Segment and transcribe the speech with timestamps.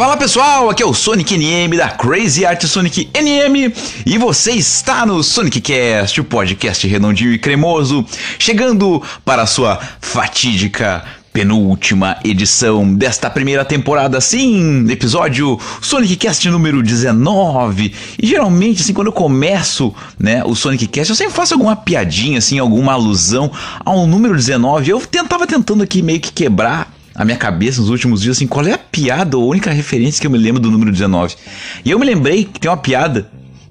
[0.00, 3.70] Fala pessoal, aqui é o Sonic NM da Crazy Art Sonic NM
[4.06, 8.02] e você está no Sonic Cast, o podcast redondinho e cremoso,
[8.38, 11.04] chegando para a sua fatídica
[11.34, 17.92] penúltima edição desta primeira temporada, sim, episódio Sonic Cast número 19.
[18.22, 22.38] E geralmente, assim, quando eu começo, né, o Sonic Cast, eu sempre faço alguma piadinha,
[22.38, 23.52] assim, alguma alusão
[23.84, 24.92] ao número 19.
[24.92, 28.66] Eu tentava tentando aqui meio que quebrar a minha cabeça nos últimos dias, assim, qual
[28.66, 31.36] é a piada ou a única referência que eu me lembro do número 19.
[31.84, 33.28] E eu me lembrei que tem uma piada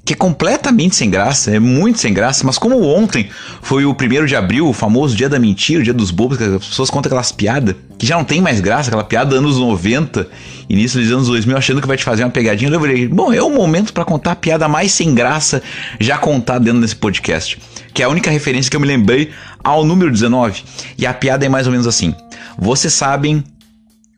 [0.10, 3.30] que é completamente sem graça, é muito sem graça, mas como ontem
[3.62, 6.44] foi o primeiro de abril, o famoso dia da mentira, o dia dos bobos, que
[6.46, 10.28] as pessoas contam aquelas piadas que já não tem mais graça, aquela piada anos 90,
[10.68, 13.40] início dos anos 2000, achando que vai te fazer uma pegadinha, eu falei, bom, é
[13.40, 15.62] o momento para contar a piada mais sem graça
[16.00, 17.60] já contada dentro desse podcast,
[17.94, 19.30] que é a única referência que eu me lembrei
[19.64, 20.64] ao número 19,
[20.98, 22.16] e a piada é mais ou menos assim,
[22.58, 23.44] vocês sabem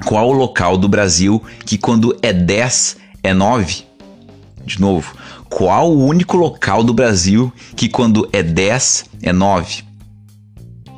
[0.05, 3.91] qual o local do Brasil que quando é 10 é 9?
[4.63, 5.12] De novo,
[5.52, 9.84] qual o único local do Brasil que quando é 10 é 9?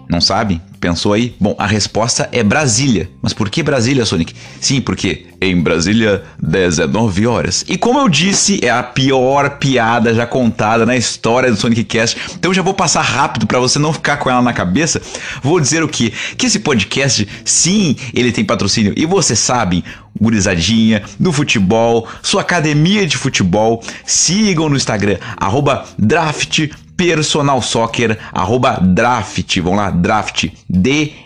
[0.08, 0.62] Não sabe?
[0.84, 1.34] Pensou aí?
[1.40, 3.10] Bom, a resposta é Brasília.
[3.22, 4.36] Mas por que Brasília, Sonic?
[4.60, 7.64] Sim, porque em Brasília, 19 horas.
[7.70, 12.18] E como eu disse, é a pior piada já contada na história do Sonic Cast.
[12.36, 15.02] Então já vou passar rápido para você não ficar com ela na cabeça.
[15.42, 16.12] Vou dizer o que?
[16.38, 18.94] Que esse podcast, sim, ele tem patrocínio.
[18.98, 19.86] E você sabe,
[20.20, 26.70] gurizadinha do futebol, sua academia de futebol, sigam no Instagram, arroba draft
[27.08, 31.24] personal soccer, arroba draft, vamos lá, draft, D-R-A-F-T,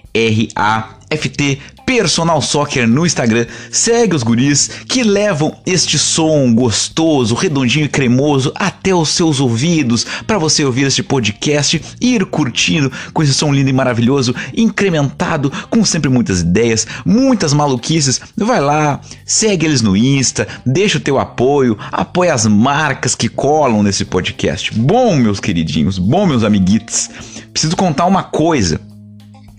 [1.87, 3.45] Personal Soccer no Instagram.
[3.71, 10.05] Segue os guris que levam este som gostoso, redondinho e cremoso até os seus ouvidos
[10.27, 15.49] para você ouvir este podcast e ir curtindo com esse som lindo e maravilhoso, incrementado
[15.69, 18.19] com sempre muitas ideias, muitas maluquices.
[18.35, 23.81] Vai lá, segue eles no Insta, deixa o teu apoio, apoia as marcas que colam
[23.81, 24.77] nesse podcast.
[24.77, 27.09] Bom, meus queridinhos, bom, meus amiguitos.
[27.53, 28.86] Preciso contar uma coisa.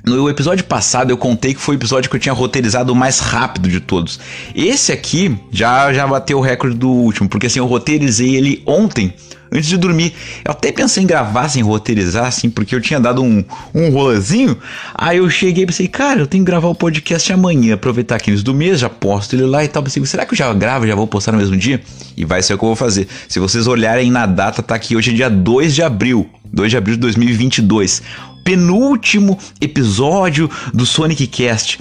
[0.08, 3.18] No episódio passado eu contei que foi o episódio que eu tinha roteirizado o mais
[3.18, 4.18] rápido de todos.
[4.54, 9.12] Esse aqui já, já bateu o recorde do último, porque assim, eu roteirizei ele ontem,
[9.52, 10.14] antes de dormir.
[10.42, 14.56] Eu até pensei em gravar sem roteirizar, assim, porque eu tinha dado um, um rolezinho.
[14.94, 18.32] Aí eu cheguei e pensei, cara, eu tenho que gravar o podcast amanhã, aproveitar aqui
[18.36, 19.82] do mês, já posto ele lá e tal.
[19.82, 21.82] Pensei, será que eu já gravo já vou postar no mesmo dia?
[22.16, 23.06] E vai ser o que eu vou fazer.
[23.28, 26.30] Se vocês olharem na data, tá aqui hoje é dia 2 de abril.
[26.50, 28.02] 2 de abril de 2022
[28.48, 31.78] penúltimo episódio do Sonic Cast.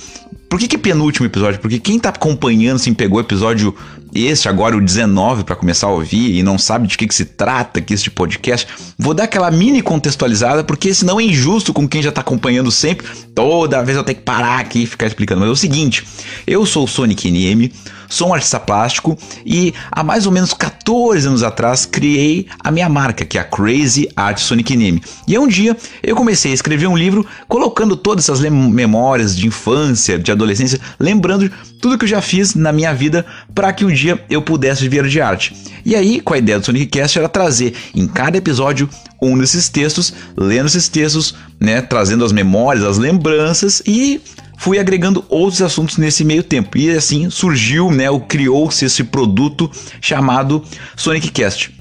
[0.49, 1.61] Por que, que penúltimo episódio?
[1.61, 3.73] Porque quem tá acompanhando, assim, pegou o episódio
[4.13, 7.23] este, agora o 19, para começar a ouvir e não sabe de que, que se
[7.23, 8.67] trata aqui este podcast,
[8.99, 13.07] vou dar aquela mini contextualizada, porque senão é injusto com quem já tá acompanhando sempre.
[13.33, 15.39] Toda vez eu tenho que parar aqui e ficar explicando.
[15.39, 16.05] Mas é o seguinte,
[16.45, 17.71] eu sou o Sonic NM,
[18.09, 22.89] sou um artista plástico e há mais ou menos 14 anos atrás criei a minha
[22.89, 25.01] marca, que é a Crazy Art Sonic Name.
[25.27, 30.17] E um dia eu comecei a escrever um livro colocando todas essas memórias de infância,
[30.17, 31.51] de adolescência, lembrando
[31.81, 35.07] tudo que eu já fiz na minha vida para que um dia eu pudesse viver
[35.07, 35.55] de arte.
[35.85, 38.89] E aí, com a ideia do Sonic Cast era trazer em cada episódio
[39.21, 44.21] um desses textos, lendo esses textos, né, trazendo as memórias, as lembranças e
[44.57, 46.77] fui agregando outros assuntos nesse meio tempo.
[46.77, 50.61] E assim surgiu, né, ou criou-se esse produto chamado
[50.95, 51.76] Sonic Cast.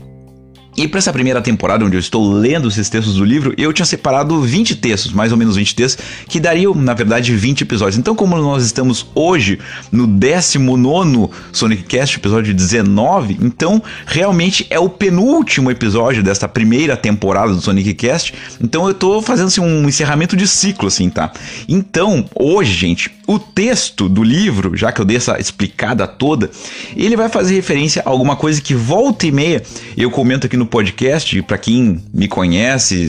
[0.77, 3.87] E para essa primeira temporada, onde eu estou lendo esses textos do livro, eu tinha
[3.87, 7.97] separado 20 textos, mais ou menos 20 textos, que dariam, na verdade, 20 episódios.
[7.97, 9.59] Então, como nós estamos hoje
[9.91, 17.55] no 19 Sonic Cast, episódio 19, então realmente é o penúltimo episódio desta primeira temporada
[17.55, 18.35] do Sonic Cast.
[18.63, 21.33] Então, eu tô fazendo assim, um encerramento de ciclo, assim, tá?
[21.67, 26.51] Então, hoje, gente, o texto do livro, já que eu dei essa explicada toda,
[26.95, 29.63] ele vai fazer referência a alguma coisa que volta e meia
[29.97, 33.09] eu comento aqui no no podcast, para quem me conhece,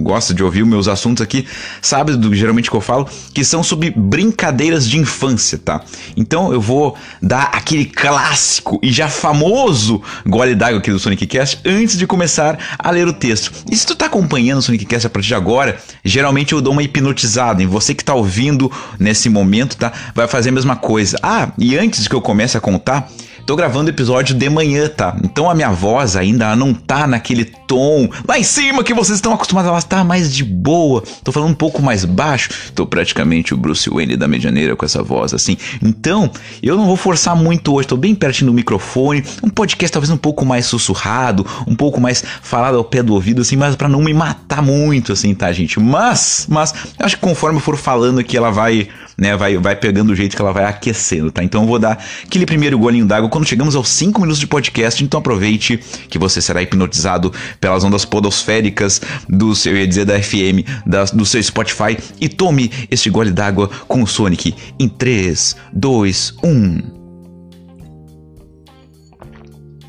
[0.00, 1.46] gosta de ouvir meus assuntos aqui,
[1.80, 5.80] sabe do geralmente que eu falo, que são sobre brincadeiras de infância, tá?
[6.16, 11.60] Então eu vou dar aquele clássico e já famoso gole d'água aqui do Sonic Cast
[11.64, 13.52] antes de começar a ler o texto.
[13.70, 16.72] E se tu tá acompanhando o Sonic Cast a partir de agora, geralmente eu dou
[16.72, 19.92] uma hipnotizada em você que tá ouvindo nesse momento, tá?
[20.14, 21.16] Vai fazer a mesma coisa.
[21.22, 23.08] Ah, e antes que eu comece a contar,
[23.46, 25.16] Tô gravando o episódio de manhã, tá?
[25.22, 29.32] Então a minha voz ainda não tá naquele tom lá em cima que vocês estão
[29.32, 29.70] acostumados.
[29.70, 31.00] Ela tá mais de boa.
[31.22, 32.72] Tô falando um pouco mais baixo.
[32.74, 35.56] Tô praticamente o Bruce Wayne da Medianeira com essa voz assim.
[35.80, 36.28] Então,
[36.60, 37.86] eu não vou forçar muito hoje.
[37.86, 39.22] Tô bem pertinho do microfone.
[39.40, 43.42] Um podcast talvez um pouco mais sussurrado, um pouco mais falado ao pé do ouvido
[43.42, 45.78] assim, mas para não me matar muito assim, tá, gente?
[45.78, 50.10] Mas, mas acho que conforme eu for falando aqui ela vai né, vai, vai pegando
[50.10, 51.42] o jeito que ela vai aquecendo, tá?
[51.42, 55.02] Então eu vou dar aquele primeiro golinho d'água quando chegamos aos 5 minutos de podcast,
[55.02, 55.78] então aproveite
[56.08, 61.04] que você será hipnotizado pelas ondas podosféricas do seu, eu ia dizer da FM, da,
[61.04, 66.96] do seu Spotify e tome este gole d'água com o Sonic em 3, 2, 1.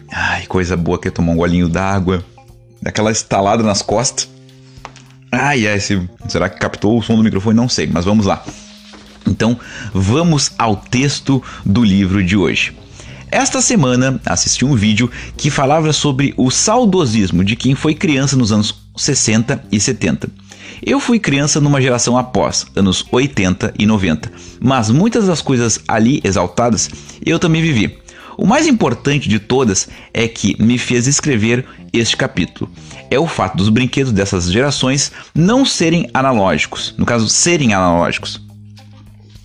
[0.09, 2.23] Ai, coisa boa que é tomar um golinho d'água,
[2.81, 4.30] daquela estalada nas costas.
[5.31, 7.56] Ai, ai, se, será que captou o som do microfone?
[7.56, 8.44] Não sei, mas vamos lá.
[9.27, 9.59] Então,
[9.94, 12.74] vamos ao texto do livro de hoje.
[13.29, 18.51] Esta semana assisti um vídeo que falava sobre o saudosismo de quem foi criança nos
[18.51, 20.29] anos 60 e 70.
[20.85, 24.31] Eu fui criança numa geração após, anos 80 e 90,
[24.62, 26.89] mas muitas das coisas ali exaltadas
[27.25, 27.97] eu também vivi.
[28.38, 32.69] O mais importante de todas é que me fez escrever este capítulo.
[33.09, 38.46] É o fato dos brinquedos dessas gerações não serem analógicos, no caso, serem analógicos.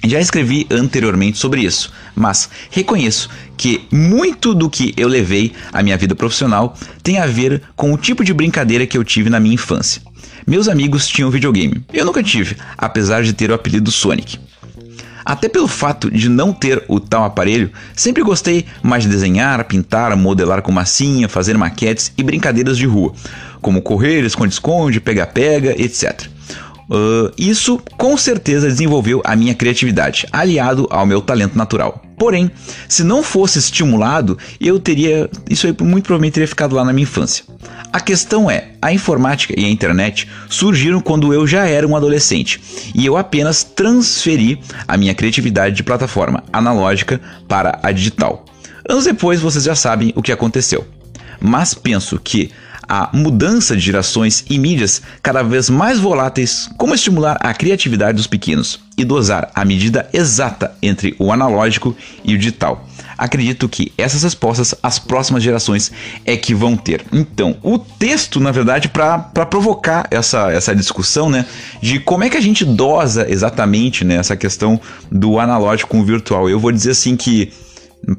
[0.04, 5.96] Já escrevi anteriormente sobre isso, mas reconheço que muito do que eu levei à minha
[5.96, 9.54] vida profissional tem a ver com o tipo de brincadeira que eu tive na minha
[9.54, 10.02] infância.
[10.44, 14.40] Meus amigos tinham videogame, eu nunca tive, apesar de ter o apelido Sonic.
[15.24, 20.16] Até pelo fato de não ter o tal aparelho, sempre gostei mais de desenhar, pintar,
[20.16, 23.14] modelar com massinha, fazer maquetes e brincadeiras de rua,
[23.60, 26.28] como correr, esconde-esconde, pega-pega, etc.
[26.90, 32.02] Uh, isso com certeza desenvolveu a minha criatividade, aliado ao meu talento natural.
[32.18, 32.50] Porém,
[32.88, 35.28] se não fosse estimulado, eu teria.
[35.48, 37.44] Isso aí muito provavelmente teria ficado lá na minha infância.
[37.92, 42.60] A questão é, a informática e a internet surgiram quando eu já era um adolescente
[42.94, 48.44] e eu apenas transferi a minha criatividade de plataforma analógica para a digital.
[48.88, 50.86] Anos depois vocês já sabem o que aconteceu.
[51.40, 52.50] Mas penso que
[52.94, 58.26] a mudança de gerações e mídias cada vez mais voláteis, como estimular a criatividade dos
[58.26, 62.86] pequenos e dosar a medida exata entre o analógico e o digital.
[63.16, 65.90] Acredito que essas respostas as próximas gerações
[66.26, 67.02] é que vão ter.
[67.10, 71.46] Então, o texto, na verdade, para provocar essa, essa discussão, né,
[71.80, 74.78] de como é que a gente dosa exatamente né, essa questão
[75.10, 76.50] do analógico com o virtual.
[76.50, 77.50] Eu vou dizer assim que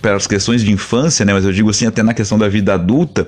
[0.01, 3.27] pelas questões de infância, né, mas eu digo assim até na questão da vida adulta,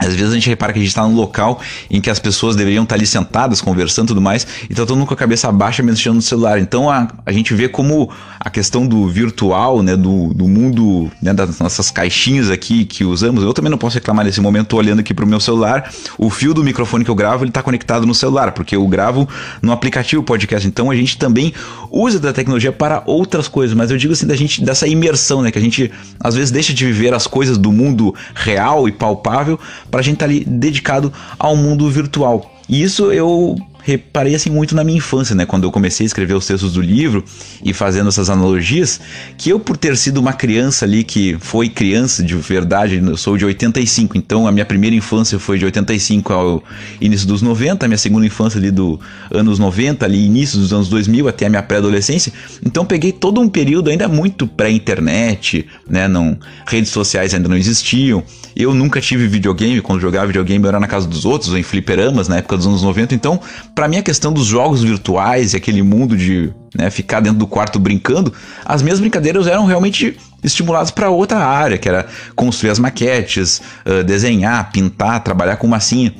[0.00, 1.60] às vezes a gente repara que a gente está num local
[1.90, 4.86] em que as pessoas deveriam estar tá ali sentadas, conversando e tudo mais, e tá
[4.86, 6.58] todo mundo com a cabeça baixa mexendo no celular.
[6.58, 11.34] Então a, a gente vê como a questão do virtual, né, do, do mundo, né,
[11.34, 15.00] das nossas caixinhas aqui que usamos, eu também não posso reclamar nesse momento, tô olhando
[15.00, 18.14] aqui pro meu celular, o fio do microfone que eu gravo, ele tá conectado no
[18.14, 19.28] celular, porque eu gravo
[19.60, 20.66] no aplicativo podcast.
[20.66, 21.52] Então a gente também
[21.90, 25.50] usa da tecnologia para outras coisas, mas eu digo assim da gente dessa imersão, né,
[25.50, 29.58] que a gente às vezes deixa de viver as coisas do mundo real e palpável
[29.90, 32.50] para a gente estar tá ali dedicado ao mundo virtual.
[32.68, 35.46] E isso eu reparei assim muito na minha infância, né?
[35.46, 37.24] Quando eu comecei a escrever os textos do livro
[37.64, 39.00] e fazendo essas analogias,
[39.36, 43.36] que eu por ter sido uma criança ali que foi criança de verdade, eu sou
[43.36, 46.64] de 85, então a minha primeira infância foi de 85 ao
[47.00, 49.00] início dos 90, a minha segunda infância ali do
[49.30, 52.32] anos 90, ali início dos anos 2000 até a minha pré-adolescência.
[52.64, 56.08] Então peguei todo um período ainda muito pré-internet, né?
[56.08, 58.22] Não, redes sociais ainda não existiam.
[58.54, 61.62] Eu nunca tive videogame, quando jogava videogame eu era na casa dos outros, ou em
[61.62, 63.40] fliperamas na época dos anos 90, então
[63.74, 67.46] para mim a questão dos jogos virtuais e aquele mundo de né, ficar dentro do
[67.46, 68.32] quarto brincando,
[68.64, 73.60] as minhas brincadeiras eram realmente estimuladas para outra área, que era construir as maquetes,
[74.06, 76.14] desenhar, pintar, trabalhar com massinha.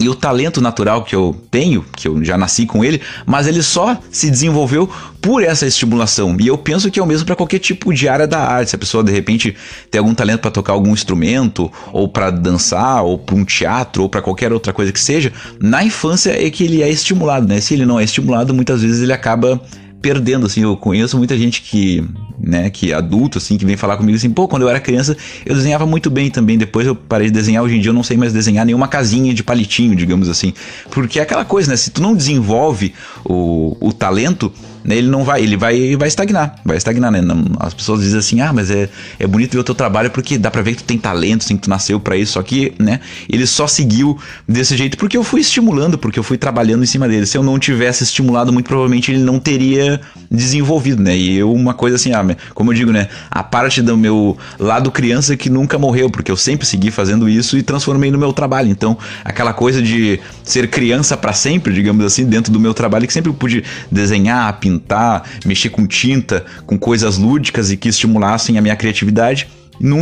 [0.00, 3.62] E o talento natural que eu tenho, que eu já nasci com ele, mas ele
[3.62, 4.88] só se desenvolveu
[5.20, 6.34] por essa estimulação.
[6.40, 8.70] E eu penso que é o mesmo para qualquer tipo de área da arte.
[8.70, 9.54] Se a pessoa de repente
[9.90, 14.08] tem algum talento para tocar algum instrumento, ou para dançar, ou para um teatro, ou
[14.08, 15.30] para qualquer outra coisa que seja,
[15.60, 17.60] na infância é que ele é estimulado, né?
[17.60, 19.60] Se ele não é estimulado, muitas vezes ele acaba
[20.00, 22.04] perdendo, assim, eu conheço muita gente que,
[22.38, 25.16] né, que é adulto, assim, que vem falar comigo assim, pô, quando eu era criança
[25.44, 28.02] eu desenhava muito bem também, depois eu parei de desenhar, hoje em dia eu não
[28.02, 30.54] sei mais desenhar nenhuma casinha de palitinho, digamos assim,
[30.90, 34.52] porque é aquela coisa, né, se tu não desenvolve o, o talento,
[34.84, 37.20] ele não vai, ele vai, vai estagnar, vai estagnar, né?
[37.20, 40.38] Não, as pessoas dizem assim, ah, mas é, é bonito ver o teu trabalho porque
[40.38, 42.72] dá pra ver que tu tem talento, assim, que tu nasceu para isso, só que,
[42.78, 44.18] né, ele só seguiu
[44.48, 47.26] desse jeito porque eu fui estimulando, porque eu fui trabalhando em cima dele.
[47.26, 51.16] Se eu não tivesse estimulado, muito provavelmente ele não teria desenvolvido, né?
[51.16, 54.90] E eu, uma coisa assim, ah, como eu digo, né, a parte do meu lado
[54.90, 58.68] criança que nunca morreu, porque eu sempre segui fazendo isso e transformei no meu trabalho.
[58.68, 63.12] Então, aquela coisa de ser criança para sempre, digamos assim, dentro do meu trabalho, que
[63.12, 68.62] sempre pude desenhar, pintar, pintar, mexer com tinta, com coisas lúdicas e que estimulassem a
[68.62, 69.48] minha criatividade.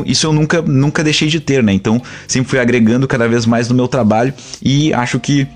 [0.05, 1.73] Isso eu nunca, nunca deixei de ter, né?
[1.73, 5.47] Então sempre fui agregando cada vez mais no meu trabalho e acho que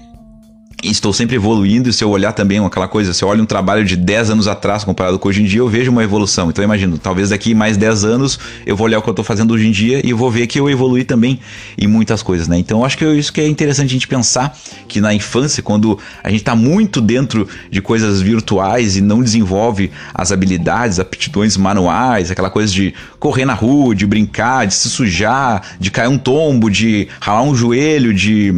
[0.82, 3.84] estou sempre evoluindo e se eu olhar também aquela coisa, se eu olho um trabalho
[3.84, 6.50] de 10 anos atrás comparado com hoje em dia, eu vejo uma evolução.
[6.50, 9.24] Então eu imagino, talvez daqui mais 10 anos eu vou olhar o que eu estou
[9.24, 11.38] fazendo hoje em dia e eu vou ver que eu evolui também
[11.78, 12.58] em muitas coisas, né?
[12.58, 14.58] Então acho que isso que é interessante a gente pensar
[14.88, 19.90] que na infância, quando a gente está muito dentro de coisas virtuais e não desenvolve
[20.12, 25.62] as habilidades, aptidões manuais, aquela coisa de correr na rua, de brincar, de se sujar,
[25.78, 28.52] de cair um tombo, de ralar um joelho, de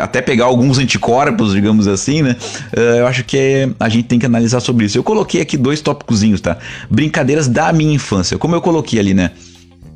[0.00, 2.36] até pegar alguns anticorpos digamos assim, né?
[2.76, 4.96] Uh, eu acho que é, a gente tem que analisar sobre isso.
[4.96, 6.58] Eu coloquei aqui dois tópicozinhos, tá?
[6.90, 8.38] Brincadeiras da minha infância.
[8.38, 9.32] Como eu coloquei ali, né?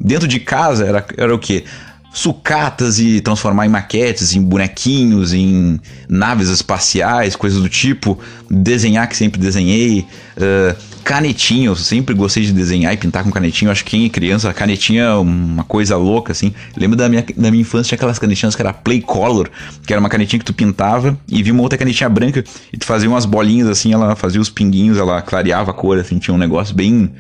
[0.01, 1.65] Dentro de casa era, era o quê?
[2.13, 8.19] sucatas e transformar em maquetes, em bonequinhos, em naves espaciais, coisas do tipo.
[8.51, 10.07] Desenhar, que sempre desenhei.
[10.37, 13.69] Uh, canetinha, eu sempre gostei de desenhar e pintar com canetinha.
[13.69, 16.53] Eu acho que quem é criança, canetinha é uma coisa louca, assim.
[16.77, 19.51] Lembro da minha, da minha infância, tinha aquelas canetinhas que era Play Color,
[19.87, 22.85] que era uma canetinha que tu pintava e via uma outra canetinha branca e tu
[22.85, 26.39] fazia umas bolinhas assim, ela fazia os pinguinhos, ela clareava a cor, assim, tinha um
[26.39, 27.11] negócio bem,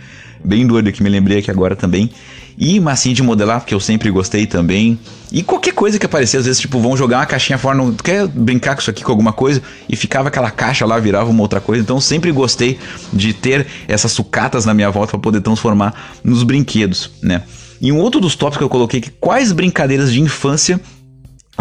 [0.44, 2.10] bem doido que me lembrei aqui agora também.
[2.58, 4.98] E massinha de modelar, porque eu sempre gostei também.
[5.32, 8.26] E qualquer coisa que aparecia, às vezes, tipo, vão jogar uma caixinha fora, não quer
[8.26, 9.62] brincar com isso aqui com alguma coisa?
[9.88, 11.82] E ficava aquela caixa lá, virava uma outra coisa.
[11.82, 12.78] Então sempre gostei
[13.12, 17.42] de ter essas sucatas na minha volta para poder transformar nos brinquedos, né?
[17.80, 20.78] E um outro dos tópicos que eu coloquei que quais brincadeiras de infância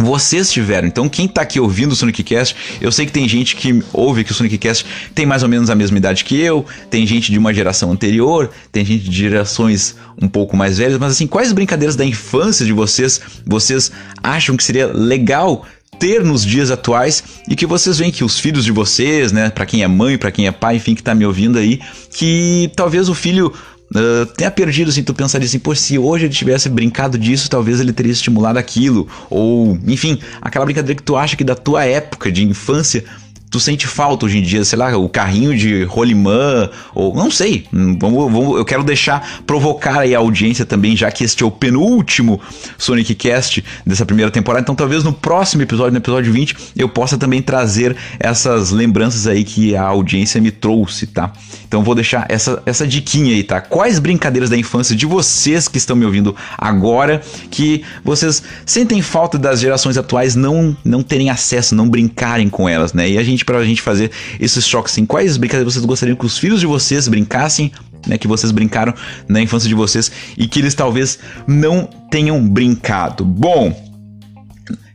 [0.01, 0.87] vocês tiveram.
[0.87, 4.23] Então, quem tá aqui ouvindo o Sonic Cast, eu sei que tem gente que ouve
[4.23, 7.31] que o Sonic Cast tem mais ou menos a mesma idade que eu, tem gente
[7.31, 11.51] de uma geração anterior, tem gente de gerações um pouco mais velhas, mas assim, quais
[11.51, 13.91] brincadeiras da infância de vocês vocês
[14.21, 15.65] acham que seria legal
[15.97, 19.65] ter nos dias atuais e que vocês veem que os filhos de vocês, né, para
[19.65, 21.79] quem é mãe, para quem é pai, enfim, que tá me ouvindo aí,
[22.11, 23.53] que talvez o filho
[23.95, 27.79] Uh, tenha perdido, assim, tu pensaria assim, pô, se hoje ele tivesse brincado disso, talvez
[27.79, 29.07] ele teria estimulado aquilo.
[29.29, 33.03] Ou, enfim, aquela brincadeira que tu acha que da tua época de infância
[33.49, 37.65] tu sente falta hoje em dia, sei lá, o carrinho de rolimã, ou não sei.
[37.71, 41.51] Vamos, vamos, eu quero deixar provocar aí a audiência também, já que este é o
[41.51, 42.39] penúltimo
[42.77, 44.61] Sonic Cast dessa primeira temporada.
[44.61, 49.43] Então, talvez no próximo episódio, no episódio 20, eu possa também trazer essas lembranças aí
[49.43, 51.31] que a audiência me trouxe, tá?
[51.67, 53.61] Então, vou deixar essa, essa diquinha aí, tá?
[53.61, 59.37] Quais brincadeiras da infância de vocês que estão me ouvindo agora que vocês sentem falta
[59.37, 63.09] das gerações atuais não, não terem acesso, não brincarem com elas, né?
[63.09, 65.05] E a gente para pra gente fazer esses choques assim.
[65.05, 67.71] Quais brincadeiras vocês gostariam que os filhos de vocês brincassem,
[68.07, 68.17] né?
[68.17, 68.93] Que vocês brincaram
[69.27, 73.25] na infância de vocês e que eles talvez não tenham brincado.
[73.25, 73.89] Bom,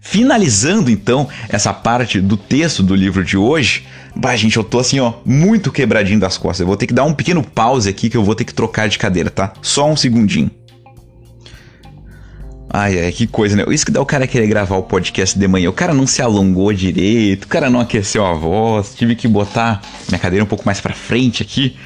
[0.07, 5.01] Finalizando então essa parte do texto do livro de hoje, bah, gente, eu tô assim,
[5.01, 6.61] ó, muito quebradinho das costas.
[6.61, 8.87] Eu vou ter que dar um pequeno pause aqui que eu vou ter que trocar
[8.87, 9.55] de cadeira, tá?
[9.63, 10.51] Só um segundinho.
[12.77, 13.65] Ai, ai, que coisa, né?
[13.69, 15.71] Isso que dá o cara querer gravar o podcast de manhã.
[15.71, 19.81] O cara não se alongou direito, o cara não aqueceu a voz, tive que botar
[20.09, 21.77] minha cadeira um pouco mais pra frente aqui.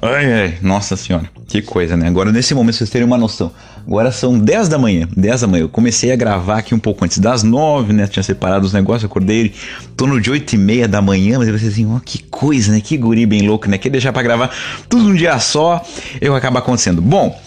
[0.00, 2.08] Ai, ai, nossa senhora, que coisa, né?
[2.08, 3.52] Agora, nesse momento, vocês terem uma noção.
[3.86, 5.64] Agora são 10 da manhã, 10 da manhã.
[5.64, 8.06] Eu comecei a gravar aqui um pouco antes das 9, né?
[8.06, 9.52] Tinha separado os negócios, acordei
[9.94, 12.72] torno de 8 e meia da manhã, mas eu pensei assim, ó, oh, que coisa,
[12.72, 12.80] né?
[12.80, 13.76] Que guri bem louco, né?
[13.76, 14.50] Quer deixar para gravar
[14.88, 15.84] tudo um dia só,
[16.18, 17.02] eu acaba acontecendo.
[17.02, 17.38] Bom,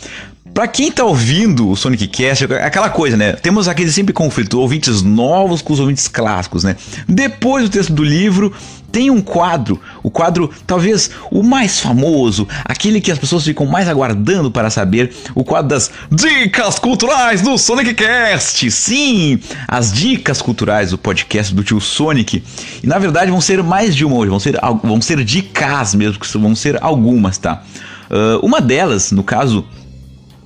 [0.54, 3.34] Pra quem tá ouvindo o Sonic Cast, é aquela coisa, né?
[3.34, 6.76] Temos aquele sempre conflito, ouvintes novos com os ouvintes clássicos, né?
[7.08, 8.54] Depois do texto do livro,
[8.92, 13.88] tem um quadro, o quadro talvez o mais famoso, aquele que as pessoas ficam mais
[13.88, 18.70] aguardando para saber, o quadro das dicas culturais do Sonic Cast.
[18.70, 22.44] Sim, as dicas culturais do podcast do tio Sonic.
[22.84, 26.20] E na verdade vão ser mais de uma hoje, vão ser, vão ser dicas mesmo,
[26.36, 27.64] vão ser algumas, tá?
[28.12, 29.66] Uh, uma delas, no caso,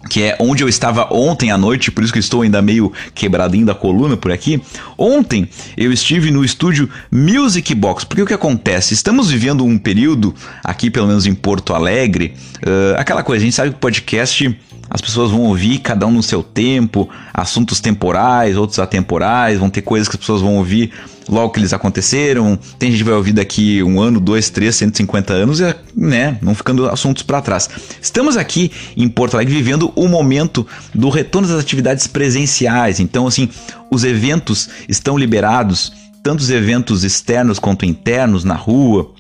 [0.09, 3.65] que é onde eu estava ontem à noite, por isso que estou ainda meio quebradinho
[3.65, 4.61] da coluna por aqui.
[4.97, 8.93] Ontem eu estive no estúdio Music Box, porque o que acontece?
[8.93, 10.33] Estamos vivendo um período,
[10.63, 14.57] aqui pelo menos em Porto Alegre, uh, aquela coisa, a gente sabe que podcast
[14.89, 19.81] as pessoas vão ouvir cada um no seu tempo, assuntos temporais, outros atemporais, vão ter
[19.81, 20.91] coisas que as pessoas vão ouvir
[21.27, 22.57] logo que eles aconteceram.
[22.79, 26.55] Tem gente que vai ouvir daqui um ano, dois, três, 150 anos, e, né, vão
[26.55, 27.69] ficando assuntos para trás.
[28.01, 32.99] Estamos aqui em Porto Alegre vivendo o momento do retorno das atividades presenciais.
[32.99, 33.49] Então, assim,
[33.91, 35.91] os eventos estão liberados,
[36.23, 39.13] tanto os eventos externos quanto internos na rua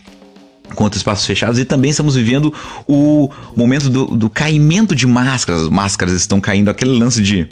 [0.75, 2.53] quanto espaços fechados e também estamos vivendo
[2.85, 5.61] o momento do, do caimento de máscaras.
[5.61, 7.47] As máscaras estão caindo, aquele lance de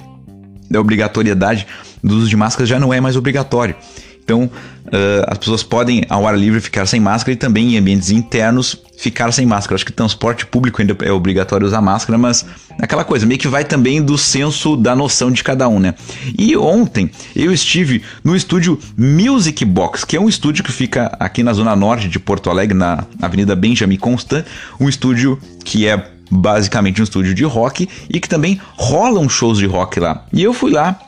[0.70, 1.68] da obrigatoriedade
[2.04, 3.76] do uso de máscaras já não é mais obrigatório.
[4.26, 8.10] Então, uh, as pessoas podem, ao ar livre, ficar sem máscara e também em ambientes
[8.10, 9.76] internos ficar sem máscara.
[9.76, 12.44] Acho que transporte público ainda é obrigatório usar máscara, mas
[12.82, 15.94] aquela coisa, meio que vai também do senso da noção de cada um, né?
[16.38, 21.44] E ontem eu estive no estúdio Music Box, que é um estúdio que fica aqui
[21.44, 24.44] na zona norte de Porto Alegre, na Avenida Benjamin Constant,
[24.80, 29.68] um estúdio que é basicamente um estúdio de rock e que também rolam shows de
[29.68, 30.26] rock lá.
[30.34, 31.00] E eu fui lá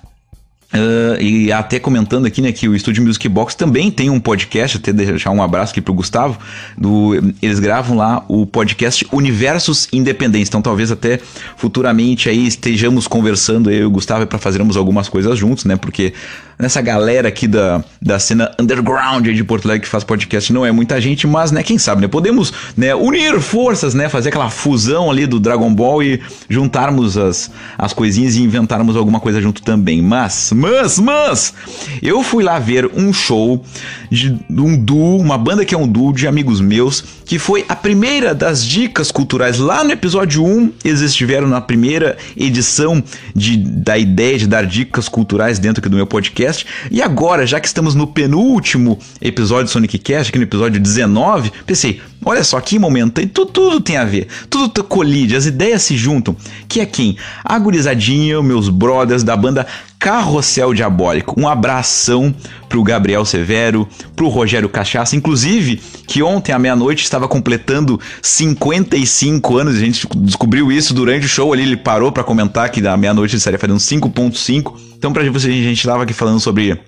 [0.73, 4.77] Uh, e até comentando aqui, né, que o Estúdio Music Box também tem um podcast,
[4.77, 6.37] até deixar um abraço aqui pro Gustavo,
[6.77, 11.21] do, eles gravam lá o podcast Universos Independentes, então talvez até
[11.55, 16.13] futuramente aí estejamos conversando, eu e o Gustavo, para fazermos algumas coisas juntos, né, porque
[16.59, 20.71] nessa galera aqui da, da cena underground de Porto Alegre que faz podcast não é
[20.71, 25.11] muita gente, mas, né, quem sabe, né, podemos, né, unir forças, né, fazer aquela fusão
[25.11, 30.01] ali do Dragon Ball e juntarmos as, as coisinhas e inventarmos alguma coisa junto também,
[30.01, 31.53] mas, mas, mas,
[32.01, 33.63] eu fui lá ver um show
[34.09, 37.75] de um duo, uma banda que é um duo de amigos meus, que foi a
[37.75, 43.03] primeira das dicas culturais lá no episódio 1, eles estiveram na primeira edição
[43.35, 46.65] de, da ideia de dar dicas culturais dentro aqui do meu podcast, Cast.
[46.91, 51.51] E agora, já que estamos no penúltimo episódio do Sonic Cast, aqui no episódio 19,
[51.65, 55.97] pensei, olha só que momento, tudo, tudo tem a ver, tudo colide, as ideias se
[55.97, 56.35] juntam.
[56.67, 57.17] Que é quem?
[57.43, 59.65] A gurizadinha, meus brothers da banda
[59.99, 61.39] Carrossel Diabólico.
[61.39, 62.33] Um abração
[62.69, 65.77] pro Gabriel Severo, pro Rogério Cachaça, inclusive,
[66.07, 71.51] que ontem à meia-noite estava completando 55 anos, a gente descobriu isso durante o show
[71.53, 74.73] ali, ele parou para comentar que da meia-noite ele estaria fazendo 5.5.
[74.97, 76.79] Então pra você, a gente estava aqui falando sobre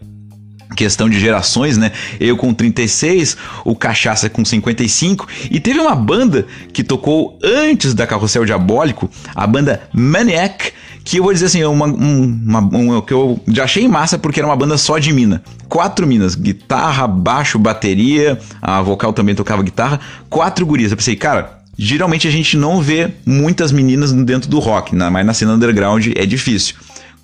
[0.76, 1.92] questão de gerações, né?
[2.20, 3.36] Eu com 36,
[3.66, 9.46] o Cachaça com 55 e teve uma banda que tocou antes da Carrossel Diabólico, a
[9.46, 10.72] banda Maniac,
[11.10, 14.48] que eu vou dizer assim, uma, uma, uma, que eu já achei massa porque era
[14.48, 15.42] uma banda só de mina.
[15.68, 20.00] Quatro minas, guitarra, baixo, bateria, a vocal também tocava guitarra,
[20.30, 20.92] quatro gurias.
[20.92, 25.10] Eu pensei, cara, geralmente a gente não vê muitas meninas dentro do rock, né?
[25.10, 26.76] mas na cena underground é difícil.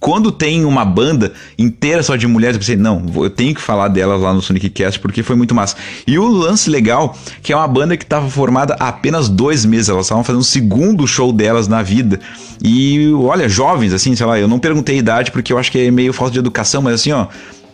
[0.05, 3.87] Quando tem uma banda inteira só de mulheres, eu pensei, não, eu tenho que falar
[3.87, 5.75] delas lá no Sonic Cast porque foi muito massa.
[6.05, 9.89] E o lance legal, que é uma banda que estava formada há apenas dois meses,
[9.89, 12.19] elas estavam fazendo o segundo show delas na vida.
[12.63, 15.79] E olha, jovens, assim, sei lá, eu não perguntei a idade porque eu acho que
[15.79, 17.25] é meio falta de educação, mas assim, ó,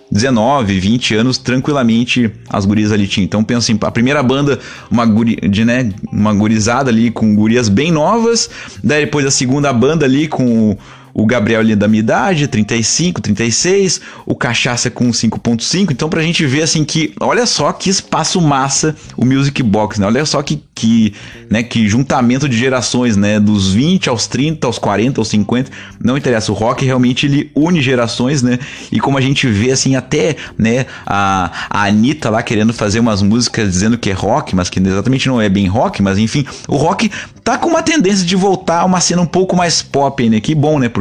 [0.09, 3.25] 19, 20 anos, tranquilamente as gurias ali tinham.
[3.25, 4.57] Então pensa assim, a primeira banda,
[4.89, 8.49] uma, guri, de, né, uma gurizada ali com gurias bem novas,
[8.81, 10.77] daí depois a segunda banda ali com
[11.13, 15.91] o Gabriel ali da minha idade, 35, 36, o Cachaça com 5.5.
[15.91, 20.07] Então pra gente ver assim que, olha só que espaço massa o Music Box, né?
[20.07, 21.13] Olha só que que,
[21.47, 25.69] né, que juntamento de gerações, né, dos 20 aos 30, aos 40, aos 50,
[26.03, 28.57] não interessa, o rock realmente ele une gerações, né?
[28.91, 33.21] E como a gente vê assim até, né, a, a Anitta lá querendo fazer umas
[33.21, 36.77] músicas dizendo que é rock, mas que exatamente não é bem rock, mas enfim, o
[36.77, 37.11] rock
[37.43, 40.39] tá com uma tendência de voltar a uma cena um pouco mais pop, né?
[40.39, 40.89] Que bom, né?
[40.89, 41.00] Porque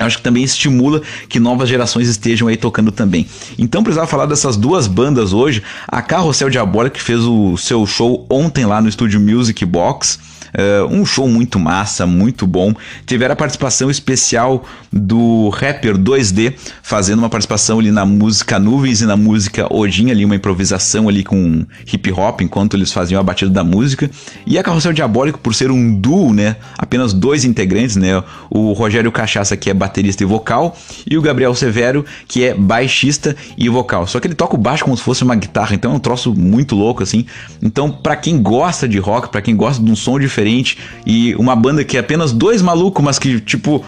[0.00, 3.26] eu acho que também estimula que novas gerações estejam aí tocando também.
[3.58, 5.62] Então precisava falar dessas duas bandas hoje.
[5.86, 10.18] A Carrossel Diabólica que fez o seu show ontem lá no estúdio Music Box.
[10.54, 12.74] Uh, um show muito massa, muito bom.
[13.06, 19.06] Tiveram a participação especial do rapper 2D, fazendo uma participação ali na música Nuvens e
[19.06, 23.50] na música Odin, ali uma improvisação ali com hip hop, enquanto eles faziam a batida
[23.50, 24.10] da música.
[24.46, 26.56] E a Carrossel Diabólico, por ser um duo, né?
[26.76, 28.22] Apenas dois integrantes, né?
[28.50, 30.76] O Rogério Cachaça, que é baterista e vocal,
[31.08, 34.06] e o Gabriel Severo, que é baixista e vocal.
[34.06, 36.34] Só que ele toca o baixo como se fosse uma guitarra, então é um troço
[36.34, 37.26] muito louco, assim.
[37.62, 41.34] Então, para quem gosta de rock, para quem gosta de um som diferente, diferente e
[41.34, 43.84] uma banda que é apenas dois malucos, mas que, tipo,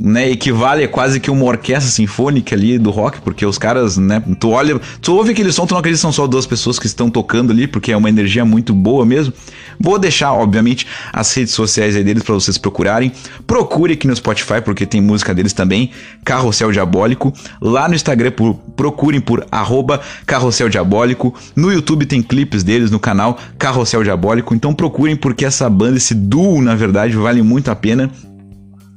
[0.00, 4.22] né, equivale a quase que uma orquestra sinfônica ali do rock, porque os caras, né,
[4.38, 6.86] tu olha, tu ouve aquele som, tu não acredita que são só duas pessoas que
[6.86, 9.32] estão tocando ali, porque é uma energia muito boa mesmo.
[9.80, 13.12] Vou deixar, obviamente, as redes sociais aí deles para vocês procurarem.
[13.46, 15.90] Procure aqui no Spotify, porque tem música deles também,
[16.24, 17.32] Carrossel Diabólico.
[17.60, 21.32] Lá no Instagram, por, procurem por arroba Carrossel Diabólico.
[21.54, 24.54] No YouTube tem clipes deles no canal Carrossel Diabólico.
[24.54, 28.10] Então procurem, porque essa banda, esse duo, na verdade, vale muito a pena.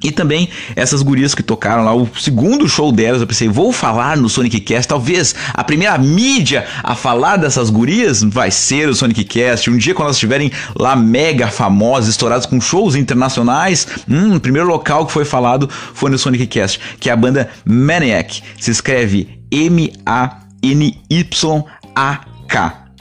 [0.04, 4.18] E também essas gurias que tocaram lá, o segundo show delas, eu pensei, vou falar
[4.18, 4.88] no Sonic Cast.
[4.88, 9.70] Talvez a primeira mídia a falar dessas gurias vai ser o Sonic Cast.
[9.70, 14.68] Um dia, quando elas estiverem lá mega famosas, estouradas com shows internacionais, hum, o primeiro
[14.68, 18.42] local que foi falado foi no Sonic Cast, que é a banda Maniac.
[18.60, 20.02] Se escreve M-A-N-Y-A-K.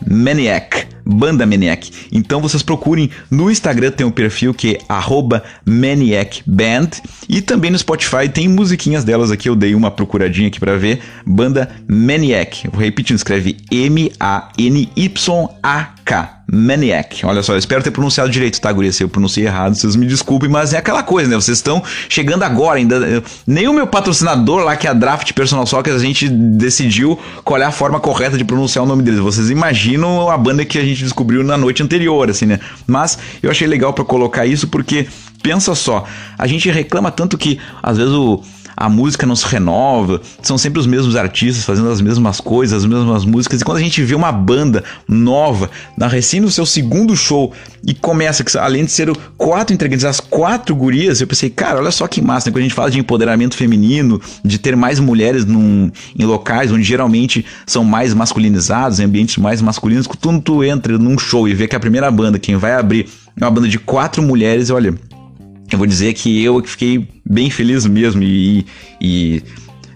[0.09, 1.91] Maniac Banda Maniac.
[2.13, 4.79] Então vocês procurem no Instagram, tem um perfil que é
[5.65, 6.91] @maniacband
[7.29, 11.01] e também no Spotify tem musiquinhas delas aqui, eu dei uma procuradinha aqui para ver.
[11.27, 12.69] Banda Maniac.
[12.69, 16.40] Vou repetindo, escreve M A N Y A K.
[16.53, 17.25] Maniac.
[17.25, 18.93] Olha só, eu espero ter pronunciado direito, tá, guria?
[18.93, 21.37] Se eu pronunciei errado, vocês me desculpem, mas é aquela coisa, né?
[21.37, 23.23] Vocês estão chegando agora ainda.
[23.47, 27.61] Nem o meu patrocinador lá, que é a Draft Personal Soccer, a gente decidiu qual
[27.61, 29.21] é a forma correta de pronunciar o nome deles.
[29.21, 32.59] Vocês imaginam a banda que a gente descobriu na noite anterior, assim, né?
[32.87, 35.07] Mas eu achei legal para colocar isso porque,
[35.43, 36.05] pensa só,
[36.37, 38.43] a gente reclama tanto que às vezes o
[38.81, 42.89] a música não se renova, são sempre os mesmos artistas fazendo as mesmas coisas, as
[42.89, 43.61] mesmas músicas.
[43.61, 47.53] E quando a gente vê uma banda nova, na recém no seu segundo show,
[47.87, 52.07] e começa, além de ser quatro integrantes, as quatro gurias, eu pensei, cara, olha só
[52.07, 52.55] que massa, né?
[52.55, 56.83] Quando a gente fala de empoderamento feminino, de ter mais mulheres num, em locais onde
[56.83, 61.69] geralmente são mais masculinizados, em ambientes mais masculinos, quando tu entra num show e vê
[61.69, 63.07] que a primeira banda, quem vai abrir,
[63.39, 64.95] é uma banda de quatro mulheres, olha
[65.73, 68.67] eu vou dizer que eu fiquei bem feliz mesmo e,
[69.01, 69.43] e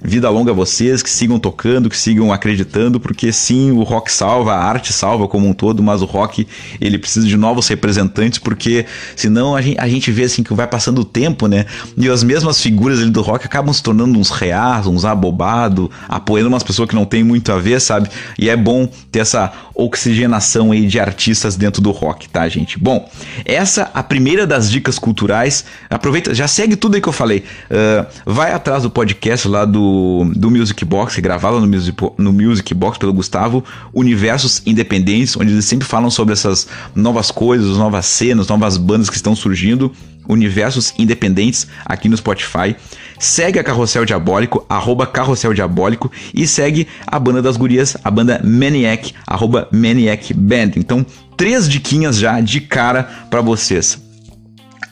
[0.06, 4.52] Vida longa a vocês, que sigam tocando, que sigam acreditando, porque sim, o rock salva,
[4.52, 6.46] a arte salva como um todo, mas o rock
[6.78, 8.84] ele precisa de novos representantes, porque
[9.16, 11.64] senão a gente, a gente vê assim que vai passando o tempo, né?
[11.96, 16.50] E as mesmas figuras ali do rock acabam se tornando uns reais, uns abobados, apoiando
[16.50, 18.10] umas pessoas que não tem muito a ver, sabe?
[18.38, 22.78] E é bom ter essa oxigenação aí de artistas dentro do rock, tá, gente?
[22.78, 23.10] Bom,
[23.42, 25.64] essa a primeira das dicas culturais.
[25.88, 27.42] Aproveita, já segue tudo aí que eu falei.
[27.70, 29.93] Uh, vai atrás do podcast lá do
[30.34, 35.64] do, Music Box, gravado no Music, no Music Box pelo Gustavo, Universos Independentes, onde eles
[35.64, 39.92] sempre falam sobre essas novas coisas, novas cenas, novas bandas que estão surgindo.
[40.26, 42.74] Universos Independentes aqui no Spotify.
[43.18, 48.40] Segue a Carrossel Diabólico, arroba Carrossel Diabólico, e segue a banda das gurias, a banda
[48.42, 50.72] Maniac, arroba Maniac Band.
[50.76, 51.04] Então,
[51.36, 54.02] três diquinhas já de cara para vocês.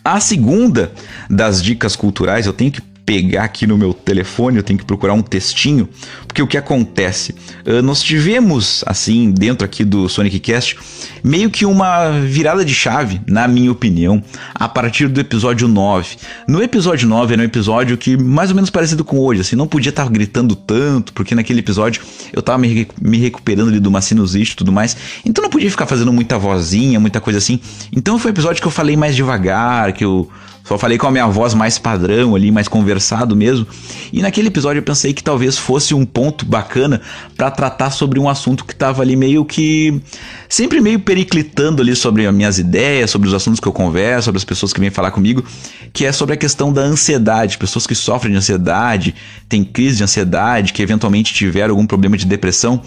[0.05, 0.93] A segunda
[1.31, 5.13] das dicas culturais, eu tenho que pegar aqui no meu telefone, eu tenho que procurar
[5.13, 5.89] um textinho,
[6.27, 7.35] porque o que acontece?
[7.67, 10.79] Uh, nós tivemos, assim, dentro aqui do Sonic Cast,
[11.23, 14.23] meio que uma virada de chave, na minha opinião,
[14.55, 16.17] a partir do episódio 9.
[16.49, 19.67] No episódio 9 era um episódio que mais ou menos parecido com hoje, assim, não
[19.67, 24.01] podia estar gritando tanto, porque naquele episódio eu tava me, me recuperando ali de uma
[24.01, 27.61] sinusite e tudo mais, então não podia ficar fazendo muita vozinha, muita coisa assim.
[27.95, 30.31] Então foi um episódio que eu falei mais devagar, que eu
[30.65, 33.67] só falei com a minha voz mais padrão ali, mais conversado mesmo.
[34.13, 37.01] E naquele episódio eu pensei que talvez fosse um ponto bacana
[37.37, 40.01] para tratar sobre um assunto que tava ali meio que
[40.49, 44.39] sempre meio periclitando ali sobre as minhas ideias, sobre os assuntos que eu converso, sobre
[44.39, 45.45] as pessoas que vêm falar comigo,
[45.93, 49.15] que é sobre a questão da ansiedade, pessoas que sofrem de ansiedade,
[49.49, 52.81] têm crise de ansiedade, que eventualmente tiveram algum problema de depressão.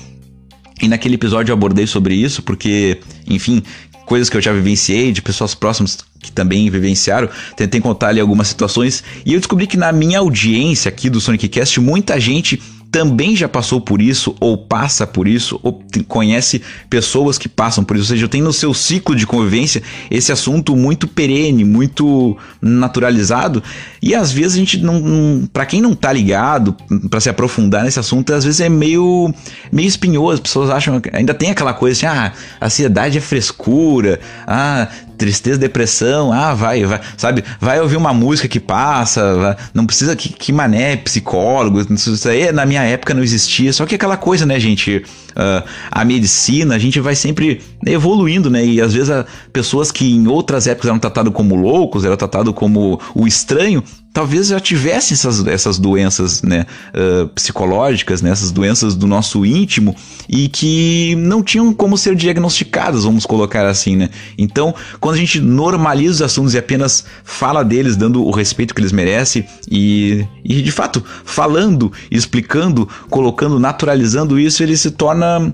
[0.81, 3.63] E naquele episódio eu abordei sobre isso, porque, enfim,
[4.05, 8.47] coisas que eu já vivenciei, de pessoas próximas que também vivenciaram, tentei contar ali algumas
[8.47, 9.03] situações.
[9.25, 12.61] E eu descobri que na minha audiência aqui do Sonic Cast, muita gente
[12.95, 17.97] também já passou por isso, ou passa por isso, ou conhece pessoas que passam por
[17.97, 23.61] isso, ou seja, tem no seu ciclo de convivência esse assunto muito perene, muito naturalizado,
[24.01, 26.73] e às vezes a gente não, não para quem não tá ligado,
[27.09, 29.33] para se aprofundar nesse assunto, às vezes é meio
[29.69, 32.31] meio espinhoso, as pessoas acham, ainda tem aquela coisa assim, ah,
[32.61, 37.43] a ansiedade é frescura, ah, tristeza, depressão, ah, vai, vai, sabe?
[37.59, 42.51] Vai ouvir uma música que passa, vai, não precisa que, que mané, psicólogo, isso aí
[42.51, 45.03] na minha época não existia, só que aquela coisa, né, gente?
[45.31, 48.65] Uh, a medicina, a gente vai sempre evoluindo, né?
[48.65, 52.53] E às vezes a, pessoas que em outras épocas eram tratadas como loucos, eram tratados
[52.53, 53.83] como o estranho,
[54.15, 59.93] talvez já tivessem essas, essas doenças né, uh, psicológicas, né, essas doenças do nosso íntimo
[60.29, 64.09] e que não tinham como ser diagnosticadas, vamos colocar assim, né?
[64.37, 68.79] Então, quando a gente normaliza os assuntos e apenas fala deles, dando o respeito que
[68.79, 75.53] eles merecem e, e de fato, falando, explicando, colocando, naturalizando isso, ele se torna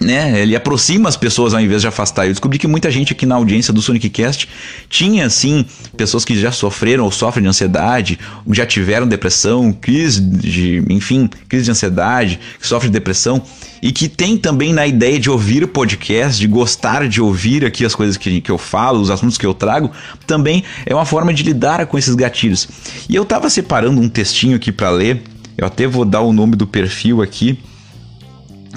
[0.00, 2.26] né, ele aproxima as pessoas ao invés de afastar.
[2.26, 4.48] Eu descobri que muita gente aqui na audiência do Sonic Cast
[4.88, 5.64] tinha, assim,
[5.96, 8.18] pessoas que já sofreram ou sofrem de ansiedade,
[8.52, 13.42] já tiveram depressão, crise de, enfim, crise de ansiedade, que sofrem de depressão
[13.82, 17.94] e que tem também na ideia de ouvir podcast, de gostar de ouvir aqui as
[17.94, 19.90] coisas que, que eu falo, os assuntos que eu trago,
[20.26, 22.68] também é uma forma de lidar com esses gatilhos.
[23.08, 25.22] E eu tava separando um textinho aqui para ler,
[25.56, 27.58] eu até vou dar o nome do perfil aqui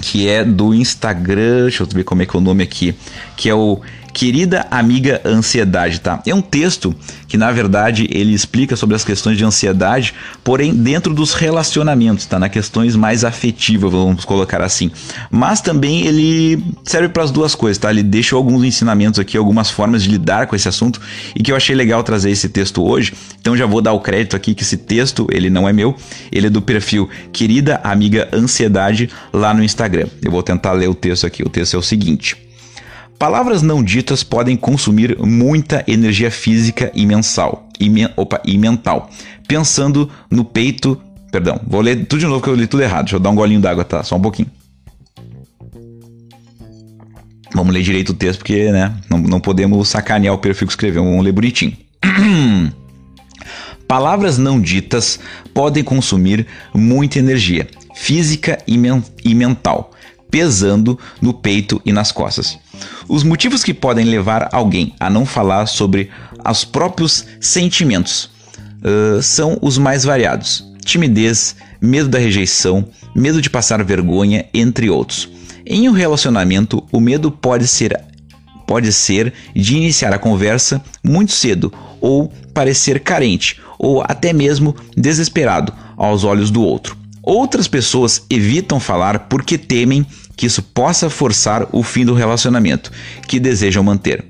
[0.00, 2.94] que é do Instagram, deixa eu ver como é que é o nome aqui,
[3.36, 3.80] que é o
[4.12, 6.22] Querida amiga ansiedade, tá?
[6.26, 6.94] É um texto
[7.28, 12.38] que na verdade ele explica sobre as questões de ansiedade, porém dentro dos relacionamentos, tá?
[12.38, 14.90] Nas questões mais afetivas, vamos colocar assim.
[15.30, 17.90] Mas também ele serve para as duas coisas, tá?
[17.90, 21.00] Ele deixa alguns ensinamentos aqui, algumas formas de lidar com esse assunto
[21.34, 23.12] e que eu achei legal trazer esse texto hoje.
[23.40, 25.94] Então já vou dar o crédito aqui que esse texto, ele não é meu,
[26.32, 30.08] ele é do perfil Querida Amiga Ansiedade lá no Instagram.
[30.22, 31.42] Eu vou tentar ler o texto aqui.
[31.42, 32.36] O texto é o seguinte:
[33.20, 39.10] Palavras não ditas podem consumir muita energia física e mensal e, opa, e mental.
[39.46, 40.98] Pensando no peito.
[41.30, 43.04] Perdão, vou ler tudo de novo que eu li tudo errado.
[43.04, 44.02] Deixa eu dar um golinho d'água, tá?
[44.02, 44.50] Só um pouquinho.
[47.54, 51.04] Vamos ler direito o texto, porque né, não, não podemos sacanear o perfil que escreveu.
[51.04, 51.76] Vamos ler bonitinho.
[53.86, 55.20] Palavras não ditas
[55.52, 59.90] podem consumir muita energia física e, men e mental,
[60.30, 62.58] pesando no peito e nas costas.
[63.08, 66.10] Os motivos que podem levar alguém a não falar sobre
[66.48, 68.30] os próprios sentimentos
[68.82, 75.28] uh, são os mais variados: timidez, medo da rejeição, medo de passar vergonha, entre outros.
[75.66, 77.98] Em um relacionamento, o medo pode ser
[78.66, 85.72] pode ser de iniciar a conversa muito cedo ou parecer carente ou até mesmo desesperado
[85.96, 86.99] aos olhos do outro.
[87.32, 90.04] Outras pessoas evitam falar porque temem
[90.36, 92.90] que isso possa forçar o fim do relacionamento
[93.28, 94.24] que desejam manter.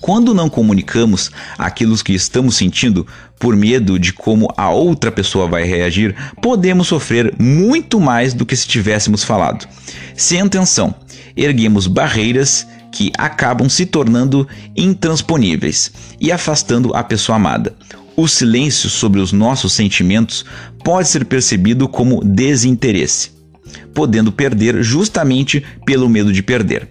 [0.00, 3.06] Quando não comunicamos aquilo que estamos sentindo
[3.38, 8.56] por medo de como a outra pessoa vai reagir, podemos sofrer muito mais do que
[8.56, 9.68] se tivéssemos falado.
[10.16, 10.94] Sem atenção,
[11.36, 17.76] erguemos barreiras que acabam se tornando intransponíveis e afastando a pessoa amada.
[18.18, 20.44] O silêncio sobre os nossos sentimentos
[20.82, 23.38] pode ser percebido como desinteresse
[23.94, 26.88] podendo perder justamente pelo medo de perder.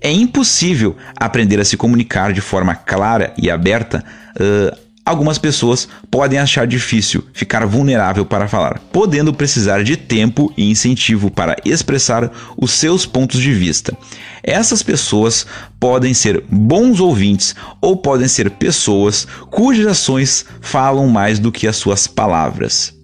[0.00, 4.04] É impossível aprender a se comunicar de forma clara e aberta.
[4.36, 10.70] Uh, algumas pessoas podem achar difícil ficar vulnerável para falar, podendo precisar de tempo e
[10.70, 13.96] incentivo para expressar os seus pontos de vista.
[14.42, 15.46] Essas pessoas
[15.78, 21.76] podem ser bons ouvintes ou podem ser pessoas cujas ações falam mais do que as
[21.76, 22.94] suas palavras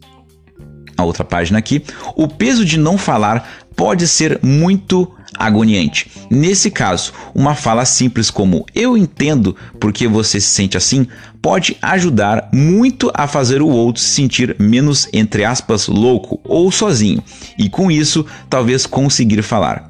[0.98, 1.82] a outra página aqui,
[2.16, 5.08] o peso de não falar pode ser muito
[5.38, 6.10] agoniante.
[6.28, 11.06] Nesse caso, uma fala simples como eu entendo porque você se sente assim
[11.42, 17.22] pode ajudar muito a fazer o outro se sentir menos entre aspas louco ou sozinho
[17.58, 19.88] e com isso talvez conseguir falar.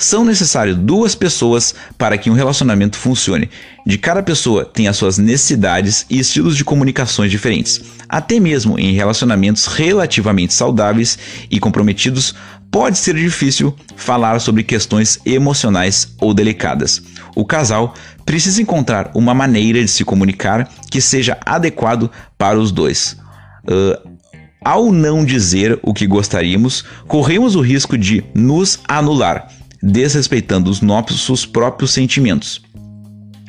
[0.00, 3.50] São necessárias duas pessoas para que um relacionamento funcione.
[3.84, 7.82] De cada pessoa tem as suas necessidades e estilos de comunicações diferentes.
[8.08, 11.18] Até mesmo em relacionamentos relativamente saudáveis
[11.50, 12.32] e comprometidos,
[12.70, 17.02] pode ser difícil falar sobre questões emocionais ou delicadas.
[17.34, 17.92] O casal
[18.28, 23.16] precisa encontrar uma maneira de se comunicar que seja adequado para os dois.
[23.64, 24.18] Uh,
[24.62, 29.48] ao não dizer o que gostaríamos, corremos o risco de nos anular
[29.82, 32.60] desrespeitando os nossos próprios sentimentos,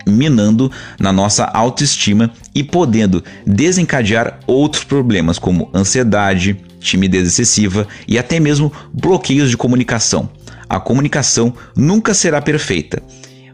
[0.07, 8.39] minando na nossa autoestima e podendo desencadear outros problemas como ansiedade, timidez excessiva e até
[8.39, 10.29] mesmo bloqueios de comunicação.
[10.69, 13.03] A comunicação nunca será perfeita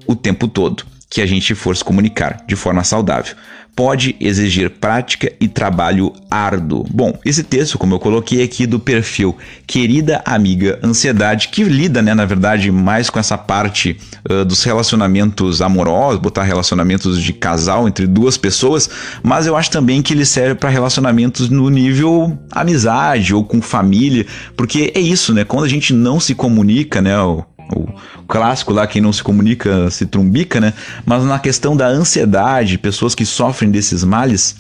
[0.05, 3.35] o tempo todo que a gente for se comunicar de forma saudável
[3.75, 6.85] pode exigir prática e trabalho árduo.
[6.89, 9.35] Bom, esse texto, como eu coloquei aqui do perfil
[9.67, 13.97] Querida Amiga Ansiedade, que lida, né, na verdade, mais com essa parte
[14.29, 18.89] uh, dos relacionamentos amorosos, botar relacionamentos de casal entre duas pessoas,
[19.21, 24.25] mas eu acho também que ele serve para relacionamentos no nível amizade ou com família,
[24.55, 25.43] porque é isso, né?
[25.43, 27.13] Quando a gente não se comunica, né?
[27.73, 27.87] O,
[28.27, 30.73] clássico lá, quem não se comunica se trumbica, né?
[31.05, 34.55] Mas na questão da ansiedade, pessoas que sofrem desses males,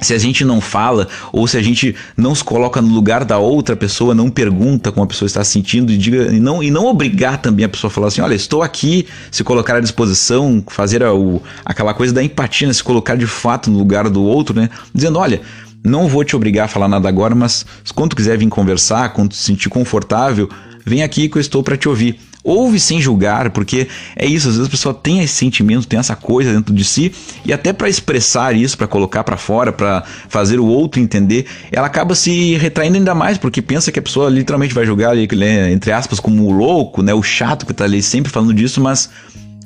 [0.00, 3.38] se a gente não fala ou se a gente não se coloca no lugar da
[3.38, 6.70] outra pessoa, não pergunta como a pessoa está se sentindo e, diga, e, não, e
[6.70, 10.62] não obrigar também a pessoa a falar assim: olha, estou aqui, se colocar à disposição,
[10.66, 12.74] fazer a, o, aquela coisa da empatia, né?
[12.74, 14.68] se colocar de fato no lugar do outro, né?
[14.92, 15.40] Dizendo: olha,
[15.82, 19.36] não vou te obrigar a falar nada agora, mas quando quiser vir conversar, quando te
[19.36, 20.48] sentir confortável,
[20.84, 22.18] vem aqui que eu estou para te ouvir.
[22.44, 26.14] Ouve sem julgar, porque é isso, às vezes a pessoa tem esse sentimento, tem essa
[26.14, 27.10] coisa dentro de si,
[27.42, 31.86] e até para expressar isso, para colocar para fora, para fazer o outro entender, ela
[31.86, 35.90] acaba se retraindo ainda mais, porque pensa que a pessoa literalmente vai julgar, né, entre
[35.90, 39.08] aspas, como o louco, né, o chato que tá ali sempre falando disso, mas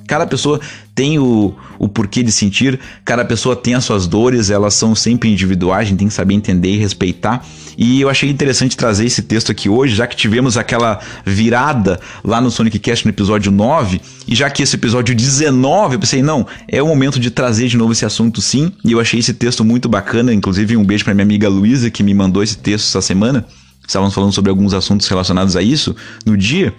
[0.08, 0.58] Cada pessoa
[0.94, 5.30] tem o, o porquê de sentir, cada pessoa tem as suas dores, elas são sempre
[5.30, 7.44] individuais, a gente tem que saber entender e respeitar.
[7.76, 12.40] E eu achei interessante trazer esse texto aqui hoje, já que tivemos aquela virada lá
[12.40, 16.46] no Sonic Cast no episódio 9, e já que esse episódio 19, eu pensei, não,
[16.66, 19.62] é o momento de trazer de novo esse assunto sim, e eu achei esse texto
[19.62, 23.02] muito bacana, inclusive um beijo para minha amiga Luísa que me mandou esse texto essa
[23.02, 23.46] semana.
[23.86, 25.94] Estávamos falando sobre alguns assuntos relacionados a isso
[26.26, 26.74] no dia.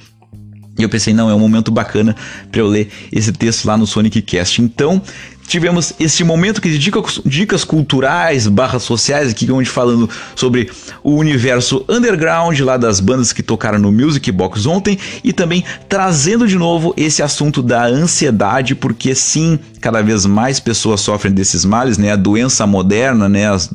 [0.80, 2.16] E eu pensei, não, é um momento bacana
[2.50, 4.62] para eu ler esse texto lá no Sonic Cast.
[4.62, 5.02] Então,
[5.50, 10.70] tivemos esse momento que de dicas, dicas culturais, barras sociais, aqui onde falando sobre
[11.04, 16.48] o universo underground lá das bandas que tocaram no Music Box ontem e também trazendo
[16.48, 21.98] de novo esse assunto da ansiedade, porque sim, cada vez mais pessoas sofrem desses males,
[21.98, 22.12] né?
[22.12, 23.50] A doença moderna, né?
[23.50, 23.70] As,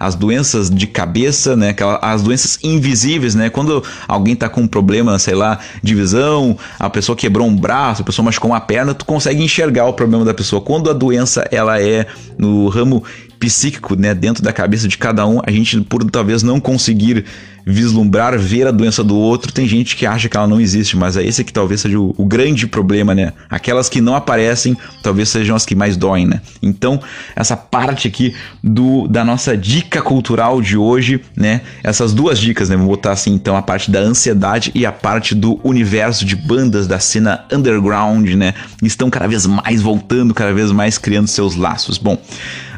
[0.00, 1.76] as doenças de cabeça, né?
[2.02, 3.48] As doenças invisíveis, né?
[3.48, 8.02] Quando alguém tá com um problema, sei lá, de visão, a pessoa quebrou um braço,
[8.02, 10.60] a pessoa machucou uma perna, tu consegue enxergar o problema da pessoa.
[10.60, 11.19] Quando a doença
[11.50, 12.06] ela é
[12.38, 13.04] no ramo
[13.40, 17.24] psíquico, né, dentro da cabeça de cada um, a gente por talvez não conseguir
[17.64, 21.16] vislumbrar, ver a doença do outro, tem gente que acha que ela não existe, mas
[21.16, 23.32] é esse que talvez seja o, o, grande problema, né?
[23.48, 26.40] Aquelas que não aparecem, talvez sejam as que mais doem, né?
[26.62, 27.00] Então,
[27.36, 31.60] essa parte aqui do da nossa dica cultural de hoje, né?
[31.82, 32.76] Essas duas dicas, né?
[32.76, 36.86] Vou botar assim, então, a parte da ansiedade e a parte do universo de bandas
[36.86, 38.54] da cena underground, né?
[38.82, 41.98] Estão cada vez mais voltando, cada vez mais criando seus laços.
[41.98, 42.18] Bom,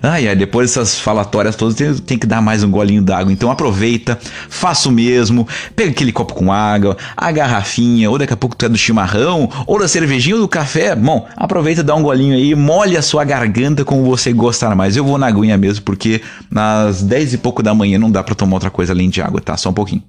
[0.03, 3.33] Ai, ai, depois dessas falatórias todas, tem, tem que dar mais um golinho d'água.
[3.33, 8.37] Então aproveita, faça o mesmo, pega aquele copo com água, a garrafinha, ou daqui a
[8.37, 10.97] pouco tu é do chimarrão, ou da cervejinha ou do café.
[10.97, 14.97] Bom, aproveita, dá um golinho aí, molhe a sua garganta como você gostar mais.
[14.97, 18.35] Eu vou na aguinha mesmo, porque nas 10 e pouco da manhã não dá para
[18.35, 19.57] tomar outra coisa além de água, tá?
[19.57, 20.03] Só um pouquinho.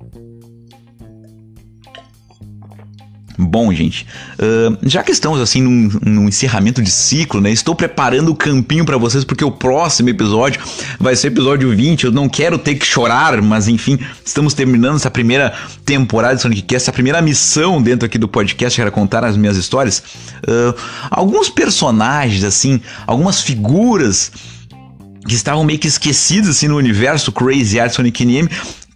[3.37, 4.05] Bom, gente,
[4.37, 7.51] uh, já que estamos assim num, num, encerramento de ciclo, né?
[7.51, 10.61] Estou preparando o campinho para vocês porque o próximo episódio
[10.99, 12.05] vai ser episódio 20.
[12.05, 15.51] Eu não quero ter que chorar, mas enfim, estamos terminando essa primeira
[15.83, 19.35] temporada de Sonic Cast, essa primeira missão dentro aqui do podcast que era contar as
[19.35, 20.03] minhas histórias.
[20.47, 20.75] Uh,
[21.09, 24.31] alguns personagens, assim, algumas figuras
[25.27, 28.49] que estavam meio que esquecidas assim no universo Crazy Art Sonic NM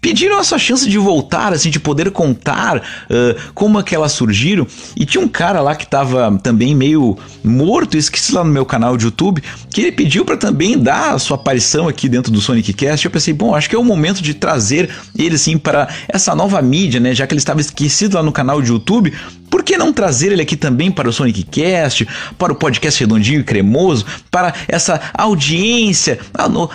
[0.08, 4.66] pediram essa chance de voltar, assim, de poder contar uh, como é que elas surgiram.
[4.96, 8.96] E tinha um cara lá que tava também meio morto, esqueci lá no meu canal
[8.96, 12.72] de YouTube, que ele pediu para também dar a sua aparição aqui dentro do Sonic
[12.72, 13.06] Cast.
[13.06, 16.62] Eu pensei, bom, acho que é o momento de trazer ele assim para essa nova
[16.62, 17.14] mídia, né?
[17.14, 19.12] Já que ele estava esquecido lá no canal de YouTube,
[19.50, 22.08] por que não trazer ele aqui também para o Sonic Cast,
[22.38, 26.20] para o podcast redondinho e cremoso, para essa audiência,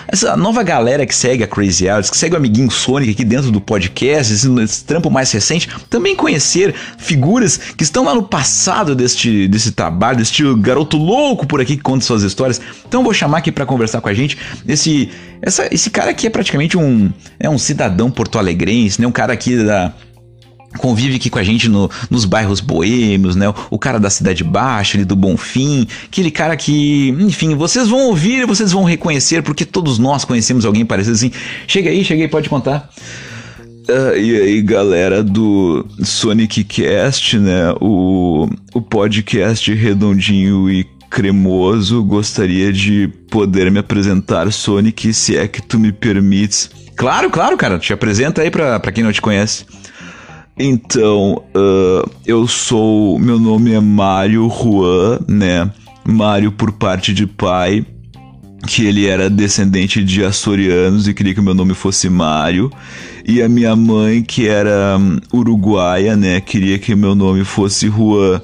[0.08, 3.50] essa nova galera que segue a Crazy Alice, que segue o amiguinho Sonic aqui dentro
[3.50, 8.94] do podcast, esse, esse trampo mais recente, também conhecer figuras que estão lá no passado
[8.94, 12.60] deste, desse trabalho, deste garoto louco por aqui que conta suas histórias.
[12.86, 16.30] Então vou chamar aqui para conversar com a gente esse, essa, esse cara aqui é
[16.30, 19.06] praticamente um, é um cidadão porto-alegrense, né?
[19.06, 19.92] um cara aqui da
[20.78, 23.52] convive aqui com a gente no, nos bairros boêmios, né?
[23.70, 28.72] O cara da Cidade Baixa, do Bonfim, aquele cara que, enfim, vocês vão ouvir, vocês
[28.72, 31.30] vão reconhecer, porque todos nós conhecemos alguém parecido assim.
[31.66, 32.90] Chega aí, chega aí, pode contar.
[33.88, 37.74] Uh, e aí, galera do Sonic Cast, né?
[37.80, 42.02] O, o podcast redondinho e cremoso.
[42.02, 46.70] Gostaria de poder me apresentar, Sonic, se é que tu me permites.
[46.96, 47.78] Claro, claro, cara.
[47.78, 49.64] Te apresenta aí pra, pra quem não te conhece.
[50.58, 53.18] Então, uh, eu sou.
[53.18, 55.70] Meu nome é Mário Juan, né?
[56.04, 57.86] Mário por parte de pai,
[58.66, 62.70] que ele era descendente de açorianos e queria que meu nome fosse Mário.
[63.24, 68.40] E a minha mãe, que era um, uruguaia, né, queria que meu nome fosse Juan.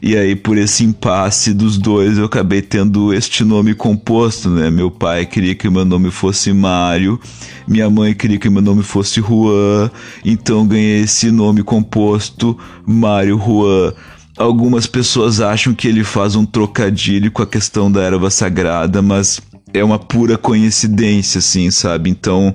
[0.00, 4.70] E aí, por esse impasse dos dois, eu acabei tendo este nome composto, né?
[4.70, 7.20] Meu pai queria que meu nome fosse Mário,
[7.66, 9.90] minha mãe queria que meu nome fosse Juan,
[10.24, 12.56] então ganhei esse nome composto,
[12.86, 13.92] Mário Juan.
[14.38, 19.38] Algumas pessoas acham que ele faz um trocadilho com a questão da erva sagrada, mas
[19.72, 22.10] é uma pura coincidência, assim, sabe?
[22.10, 22.54] Então,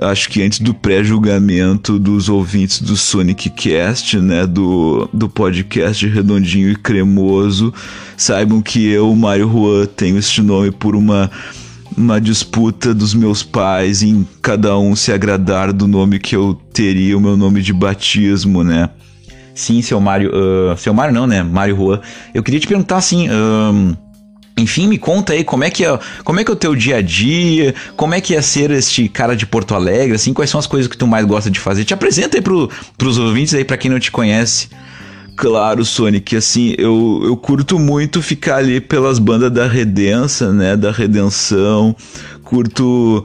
[0.00, 6.70] acho que antes do pré-julgamento dos ouvintes do Sonic Cast, né, do, do podcast redondinho
[6.70, 7.72] e cremoso,
[8.16, 11.30] saibam que eu, Mário Juan, tenho este nome por uma
[11.96, 17.16] uma disputa dos meus pais em cada um se agradar do nome que eu teria,
[17.16, 18.88] o meu nome de batismo, né?
[19.54, 20.30] Sim, seu Mário.
[20.30, 21.42] Uh, seu Mário não, né?
[21.42, 22.00] Mário Juan.
[22.32, 23.28] Eu queria te perguntar assim.
[23.28, 23.96] Uh,
[24.56, 26.96] enfim, me conta aí como é que é, como é que é o teu dia
[26.96, 30.60] a dia, como é que é ser este cara de Porto Alegre, assim, quais são
[30.60, 31.84] as coisas que tu mais gosta de fazer?
[31.84, 34.68] Te apresenta aí pro, pros ouvintes aí, para quem não te conhece.
[35.34, 40.92] Claro, Sonic, assim, eu, eu curto muito ficar ali pelas bandas da Redença, né, da
[40.92, 41.96] Redenção,
[42.52, 43.24] curto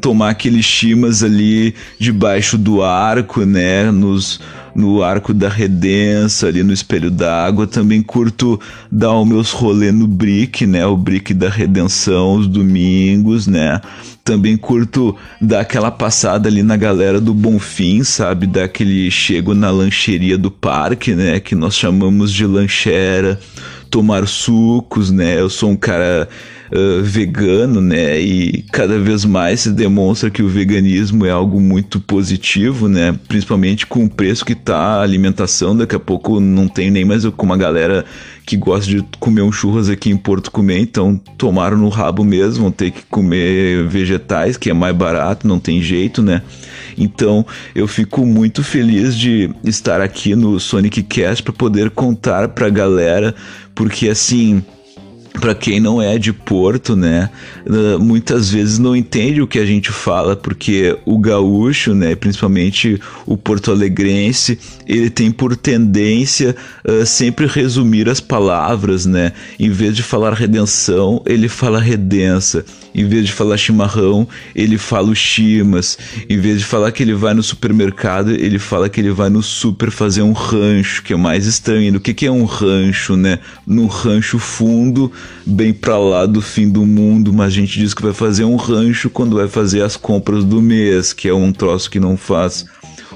[0.00, 4.40] tomar aqueles chimas ali debaixo do arco, né, nos,
[4.72, 10.06] no arco da Redença, ali no Espelho d'Água, também curto dar os meus rolê no
[10.06, 13.80] Brick, né, o Brick da Redenção, os domingos, né,
[14.22, 18.46] também curto dar aquela passada ali na galera do Bonfim, sabe?
[18.46, 21.40] Dar aquele chego na lancheria do parque, né?
[21.40, 23.40] Que nós chamamos de lanchera.
[23.88, 25.40] Tomar sucos, né?
[25.40, 26.28] Eu sou um cara
[27.02, 28.20] vegano, né?
[28.20, 33.18] E cada vez mais se demonstra que o veganismo é algo muito positivo, né?
[33.26, 35.76] Principalmente com o preço que tá a alimentação.
[35.76, 38.04] Daqui a pouco não tem nem mais com uma galera
[38.44, 42.62] que gosta de comer um churras aqui em Porto comer, então tomaram no rabo mesmo,
[42.62, 46.40] vão ter que comer vegetais, que é mais barato, não tem jeito, né?
[46.96, 47.44] Então
[47.74, 53.34] eu fico muito feliz de estar aqui no Sonic Cast para poder contar pra galera,
[53.74, 54.62] porque assim
[55.40, 57.30] para quem não é de Porto, né,
[57.66, 63.00] ah, muitas vezes não entende o que a gente fala, porque o gaúcho, né, principalmente
[63.26, 64.58] o porto-alegrense,
[64.88, 71.22] ele tem por tendência uh, sempre resumir as palavras, né, em vez de falar redenção,
[71.26, 72.64] ele fala redença.
[72.94, 74.26] Em vez de falar chimarrão,
[74.56, 75.98] ele fala o chimas.
[76.28, 79.42] Em vez de falar que ele vai no supermercado, ele fala que ele vai no
[79.42, 81.96] super fazer um rancho, que é mais estranho.
[81.96, 83.38] O que, que é um rancho, né?
[83.66, 85.12] Num rancho fundo,
[85.46, 88.56] bem pra lá do fim do mundo, mas a gente diz que vai fazer um
[88.56, 92.66] rancho quando vai fazer as compras do mês, que é um troço que não faz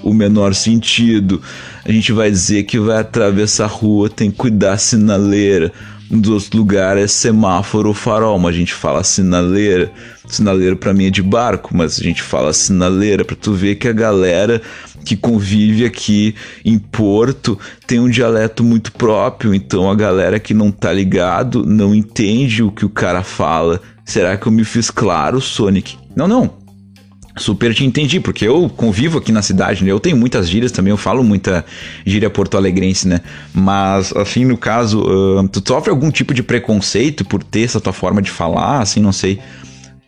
[0.02, 1.40] o menor sentido.
[1.84, 5.72] A gente vai dizer que vai atravessar a rua, tem que cuidar sinaleira
[6.12, 9.90] nos outros lugares é semáforo ou farol, mas a gente fala sinaleira.
[10.28, 13.88] Sinaleira para mim é de barco, mas a gente fala sinaleira para tu ver que
[13.88, 14.60] a galera
[15.04, 16.34] que convive aqui
[16.64, 21.94] em Porto tem um dialeto muito próprio, então a galera que não tá ligado não
[21.94, 23.80] entende o que o cara fala.
[24.04, 25.96] Será que eu me fiz claro, Sonic?
[26.14, 26.61] Não, não
[27.36, 29.90] super te entendi, porque eu convivo aqui na cidade, né?
[29.90, 31.64] Eu tenho muitas gírias também, eu falo muita
[32.04, 33.20] gíria porto-alegrense, né?
[33.54, 37.92] Mas, assim, no caso, uh, tu sofre algum tipo de preconceito por ter essa tua
[37.92, 39.38] forma de falar, assim, não sei.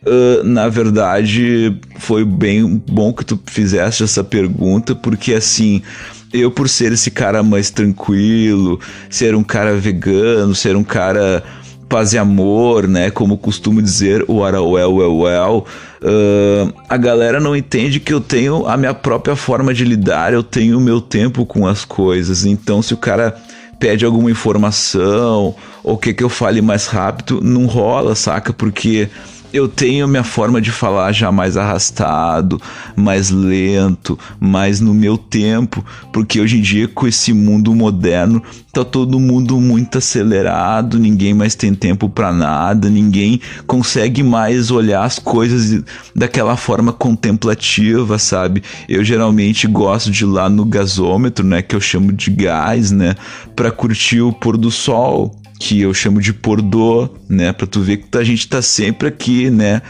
[0.07, 5.83] Uh, na verdade, foi bem bom que tu fizesse essa pergunta, porque, assim,
[6.31, 11.43] eu por ser esse cara mais tranquilo, ser um cara vegano, ser um cara
[11.89, 13.11] paz e amor, né?
[13.11, 15.67] Como costumo dizer o Arauel, well, well,
[16.03, 20.43] uh, a galera não entende que eu tenho a minha própria forma de lidar, eu
[20.43, 22.45] tenho o meu tempo com as coisas.
[22.45, 23.37] Então, se o cara
[23.79, 28.53] pede alguma informação ou quer que eu fale mais rápido, não rola, saca?
[28.53, 29.09] Porque
[29.55, 32.61] eu tenho minha forma de falar já mais arrastado,
[32.97, 38.43] mais lento, mais no meu tempo, porque hoje em dia com esse mundo moderno
[38.73, 45.05] tá todo mundo muito acelerado, ninguém mais tem tempo para nada, ninguém consegue mais olhar
[45.05, 45.85] as coisas
[46.17, 48.61] daquela forma contemplativa, sabe?
[48.89, 53.15] Eu geralmente gosto de ir lá no gasômetro, né, que eu chamo de gás, né,
[53.55, 55.33] para curtir o pôr do sol
[55.65, 57.51] que eu chamo de pordô, né?
[57.51, 59.81] Para tu ver que a gente tá sempre aqui, né?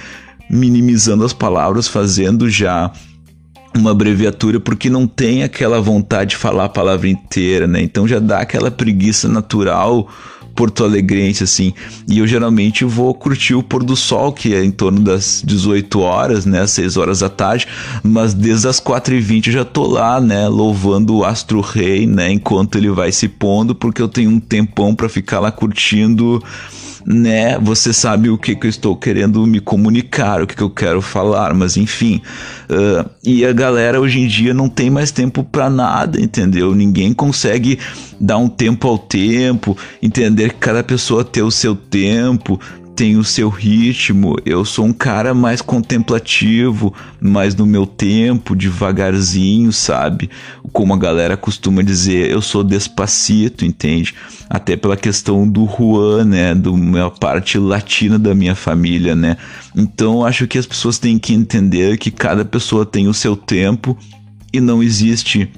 [0.48, 2.92] Minimizando as palavras, fazendo já
[3.76, 7.82] uma abreviatura porque não tem aquela vontade de falar a palavra inteira, né?
[7.82, 10.08] Então já dá aquela preguiça natural
[10.54, 11.72] porto-alegrense, assim.
[12.08, 16.00] E eu geralmente vou curtir o pôr do sol, que é em torno das 18
[16.00, 16.66] horas, né?
[16.66, 17.66] 6 horas da tarde.
[18.02, 20.48] Mas desde as 4h20 já tô lá, né?
[20.48, 22.30] Louvando o astro rei, né?
[22.30, 26.42] Enquanto ele vai se pondo, porque eu tenho um tempão para ficar lá curtindo
[27.06, 27.58] né?
[27.58, 31.02] Você sabe o que, que eu estou querendo me comunicar, o que, que eu quero
[31.02, 32.22] falar, mas enfim.
[32.68, 36.74] Uh, e a galera hoje em dia não tem mais tempo para nada, entendeu?
[36.74, 37.78] Ninguém consegue
[38.18, 42.58] dar um tempo ao tempo, entender que cada pessoa tem o seu tempo,
[42.94, 44.36] tem o seu ritmo.
[44.44, 50.30] Eu sou um cara mais contemplativo, mais no meu tempo, devagarzinho, sabe?
[50.72, 54.14] Como a galera costuma dizer, eu sou despacito, entende?
[54.48, 56.54] Até pela questão do Juan, né?
[56.54, 59.36] Do minha parte latina da minha família, né?
[59.74, 63.96] Então acho que as pessoas têm que entender que cada pessoa tem o seu tempo
[64.52, 65.50] e não existe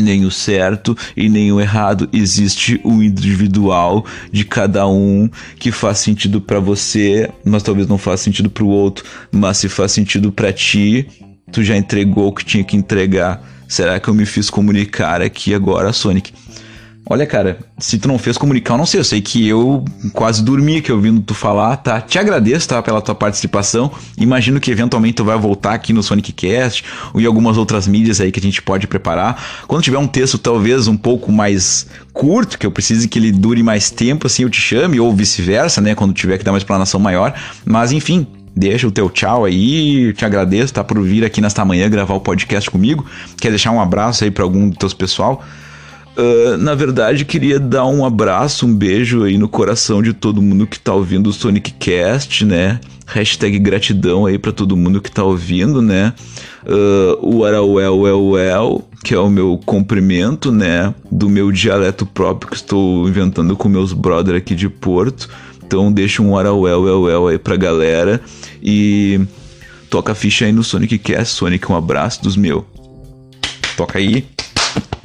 [0.00, 2.08] nem o certo e nem o errado.
[2.12, 5.28] Existe o individual de cada um
[5.58, 9.04] que faz sentido para você, mas talvez não faça sentido para o outro.
[9.30, 11.06] Mas se faz sentido para ti,
[11.50, 13.42] tu já entregou o que tinha que entregar.
[13.68, 16.32] Será que eu me fiz comunicar aqui agora, Sonic?
[17.04, 19.00] Olha, cara, se tu não fez comunicar, eu não sei.
[19.00, 22.00] Eu sei que eu quase dormi aqui ouvindo tu falar, tá?
[22.00, 22.80] Te agradeço, tá?
[22.80, 23.90] Pela tua participação.
[24.16, 28.20] Imagino que eventualmente tu vai voltar aqui no Sonic Cast ou em algumas outras mídias
[28.20, 29.64] aí que a gente pode preparar.
[29.66, 33.62] Quando tiver um texto talvez um pouco mais curto, que eu precise que ele dure
[33.64, 35.96] mais tempo, assim eu te chame, ou vice-versa, né?
[35.96, 37.34] Quando tiver que dar uma explanação maior.
[37.64, 40.84] Mas enfim, deixa o teu tchau aí, te agradeço, tá?
[40.84, 43.04] Por vir aqui nesta manhã gravar o podcast comigo.
[43.40, 45.44] Quer deixar um abraço aí para algum dos teus pessoal?
[46.16, 50.66] Uh, na verdade, queria dar um abraço, um beijo aí no coração de todo mundo
[50.66, 52.78] que tá ouvindo o Sonic Cast, né?
[53.06, 56.12] Hashtag gratidão aí para todo mundo que tá ouvindo, né?
[56.64, 60.94] Uh, o Arauel well, well, que é o meu cumprimento, né?
[61.10, 65.28] Do meu dialeto próprio que estou inventando com meus brother aqui de Porto.
[65.64, 68.20] Então deixa um Arauel well, well aí pra galera
[68.62, 69.18] e
[69.88, 71.34] toca a ficha aí no Sonic Cast.
[71.34, 72.64] Sonic, um abraço dos meus.
[73.76, 74.26] Toca aí.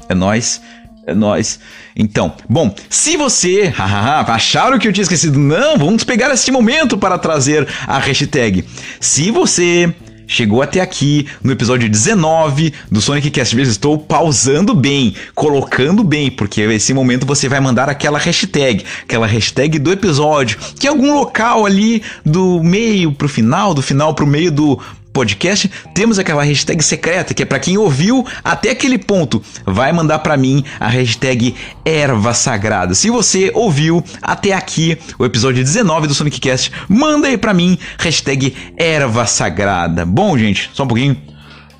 [0.09, 0.61] É nóis.
[1.07, 1.57] É nóis.
[1.95, 3.73] Então, bom, se você
[4.27, 8.65] acharam que eu tinha esquecido, não, vamos pegar este momento para trazer a hashtag.
[8.99, 9.95] Se você
[10.27, 13.57] chegou até aqui no episódio 19 do Sonic Cast.
[13.61, 19.79] estou pausando bem, colocando bem, porque nesse momento você vai mandar aquela hashtag, aquela hashtag
[19.79, 24.51] do episódio, que é algum local ali do meio pro final, do final pro meio
[24.51, 24.77] do
[25.17, 30.19] podcast, temos aquela hashtag secreta que é para quem ouviu até aquele ponto, vai mandar
[30.19, 32.93] para mim a hashtag erva sagrada.
[32.93, 37.79] Se você ouviu até aqui o episódio 19 do Sonic Cast, manda aí para mim
[37.97, 40.05] hashtag erva sagrada.
[40.05, 41.17] Bom, gente, só um pouquinho.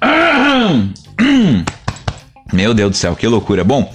[2.51, 3.63] Meu Deus do céu, que loucura.
[3.63, 3.93] Bom,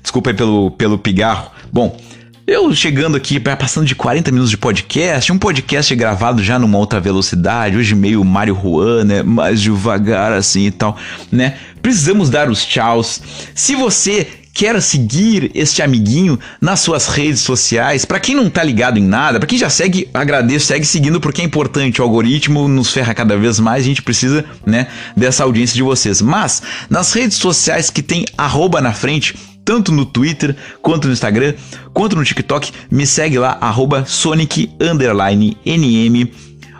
[0.00, 1.50] desculpa aí pelo, pelo pigarro.
[1.72, 1.98] Bom,
[2.46, 7.00] eu chegando aqui, passando de 40 minutos de podcast, um podcast gravado já numa outra
[7.00, 9.22] velocidade, hoje meio Mario Juan, né?
[9.22, 10.96] Mais devagar assim e tal,
[11.32, 11.56] né?
[11.80, 13.20] Precisamos dar os tchauz.
[13.54, 18.04] Se você quer seguir este amiguinho nas suas redes sociais.
[18.04, 21.42] Para quem não tá ligado em nada, para quem já segue, agradeço, segue seguindo porque
[21.42, 22.00] é importante.
[22.00, 24.86] O algoritmo nos ferra cada vez mais, a gente precisa, né,
[25.16, 26.22] dessa audiência de vocês.
[26.22, 29.34] Mas nas redes sociais que tem arroba na frente,
[29.64, 31.54] tanto no Twitter, quanto no Instagram,
[31.92, 32.72] quanto no TikTok.
[32.90, 36.32] Me segue lá, arroba Sonic NM,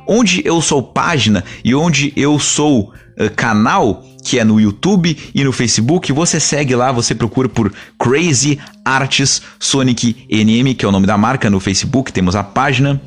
[0.07, 5.45] onde eu sou página e onde eu sou uh, canal, que é no YouTube e
[5.45, 6.12] no Facebook.
[6.12, 11.16] Você segue lá, você procura por Crazy Arts Sonic NM, que é o nome da
[11.16, 11.49] marca.
[11.49, 13.01] No Facebook temos a página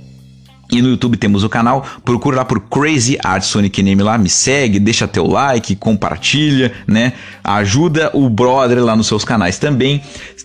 [0.71, 4.29] e no YouTube temos o canal, procura lá por Crazy Art Sonic Name lá, me
[4.29, 7.13] segue, deixa teu like, compartilha, né?
[7.43, 10.01] Ajuda o brother lá nos seus canais também.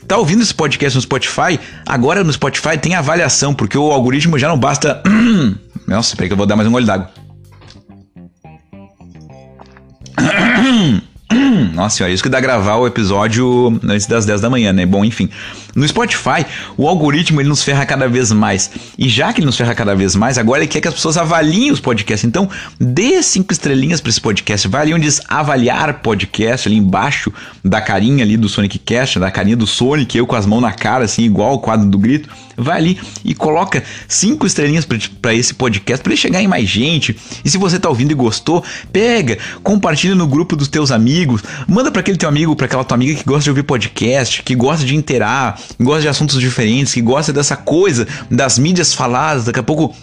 [0.06, 1.58] Tá ouvindo esse podcast no Spotify?
[1.86, 5.02] Agora no Spotify tem avaliação, porque o algoritmo já não basta.
[5.86, 7.10] Nossa, peraí que eu vou dar mais um olho d'água.
[11.74, 14.86] Nossa senhora, isso que dá gravar o episódio antes das 10 da manhã, né?
[14.86, 15.28] Bom, enfim.
[15.74, 16.44] No Spotify,
[16.76, 18.70] o algoritmo ele nos ferra cada vez mais.
[18.98, 21.16] E já que ele nos ferra cada vez mais, agora ele quer que as pessoas
[21.16, 22.28] avaliem os podcasts.
[22.28, 22.48] Então,
[22.78, 24.68] dê cinco estrelinhas para esse podcast.
[24.68, 27.32] Vai ali onde diz avaliar podcast, ali embaixo
[27.64, 30.72] da carinha ali do Sonic Cast, da carinha do Sonic, eu com as mãos na
[30.72, 32.28] cara, assim, igual o quadro do grito.
[32.56, 34.86] Vai ali e coloca cinco estrelinhas
[35.20, 37.16] para esse podcast, para ele chegar em mais gente.
[37.44, 41.90] E se você tá ouvindo e gostou, pega, compartilha no grupo dos teus amigos, manda
[41.90, 44.84] para aquele teu amigo, para aquela tua amiga que gosta de ouvir podcast, que gosta
[44.84, 49.44] de interar, que gosta de assuntos diferentes, que gosta dessa coisa das mídias faladas.
[49.44, 49.94] Daqui a pouco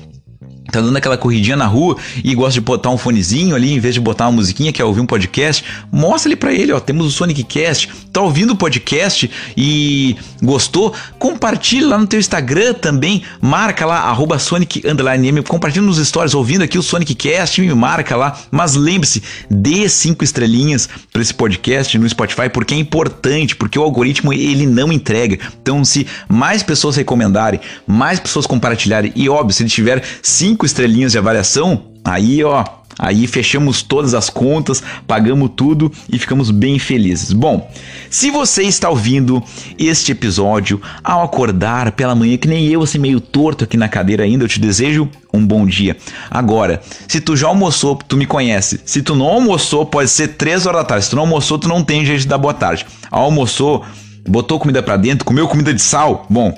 [0.71, 3.93] tá dando aquela corridinha na rua e gosta de botar um fonezinho ali em vez
[3.93, 7.11] de botar uma musiquinha, quer ouvir um podcast, mostra ele para ele, ó, temos o
[7.11, 13.85] Sonic Cast, tá ouvindo o podcast e gostou, compartilha lá no teu Instagram também, marca
[13.85, 18.37] lá arroba Sonic M, compartilha nos stories ouvindo aqui o Sonic Cast, me marca lá,
[18.51, 23.83] mas lembre-se, dê cinco estrelinhas para esse podcast no Spotify porque é importante, porque o
[23.83, 25.39] algoritmo ele não entrega.
[25.61, 30.65] Então, se mais pessoas recomendarem, mais pessoas compartilharem e óbvio, se ele tiver cinco cinco
[30.65, 32.65] estrelinhas de avaliação, aí ó,
[32.97, 37.31] aí fechamos todas as contas, pagamos tudo e ficamos bem felizes.
[37.31, 37.71] Bom,
[38.09, 39.41] se você está ouvindo
[39.77, 44.25] este episódio ao acordar pela manhã, que nem eu, assim meio torto aqui na cadeira
[44.25, 45.95] ainda, eu te desejo um bom dia.
[46.29, 48.81] Agora, se tu já almoçou, tu me conhece.
[48.83, 51.05] Se tu não almoçou, pode ser três horas da tarde.
[51.05, 52.85] Se tu não almoçou, tu não tem jeito de dar boa tarde.
[53.09, 53.85] Almoçou,
[54.27, 56.53] botou comida para dentro, comeu comida de sal, bom,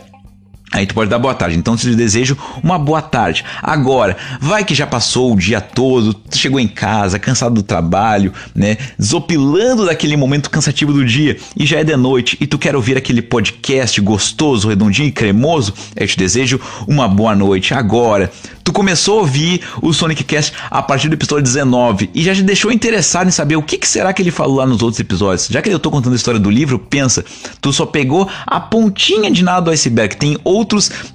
[0.72, 1.58] Aí tu pode dar boa tarde.
[1.58, 3.44] Então te desejo uma boa tarde.
[3.62, 8.78] Agora, vai que já passou o dia todo, chegou em casa, cansado do trabalho, né?
[8.98, 12.96] Desopilando daquele momento cansativo do dia e já é de noite e tu quer ouvir
[12.96, 15.74] aquele podcast gostoso, redondinho e cremoso.
[15.96, 17.74] Eu te desejo uma boa noite.
[17.74, 18.32] Agora,
[18.64, 22.44] Tu começou a ouvir o Sonic Cast a partir do episódio 19 e já te
[22.44, 25.48] deixou interessado em saber o que, que, será que ele falou lá nos outros episódios.
[25.48, 27.26] Já que eu tô contando a história do livro, pensa,
[27.60, 30.16] tu só pegou a pontinha de nada do iceberg.
[30.16, 30.61] Tem outros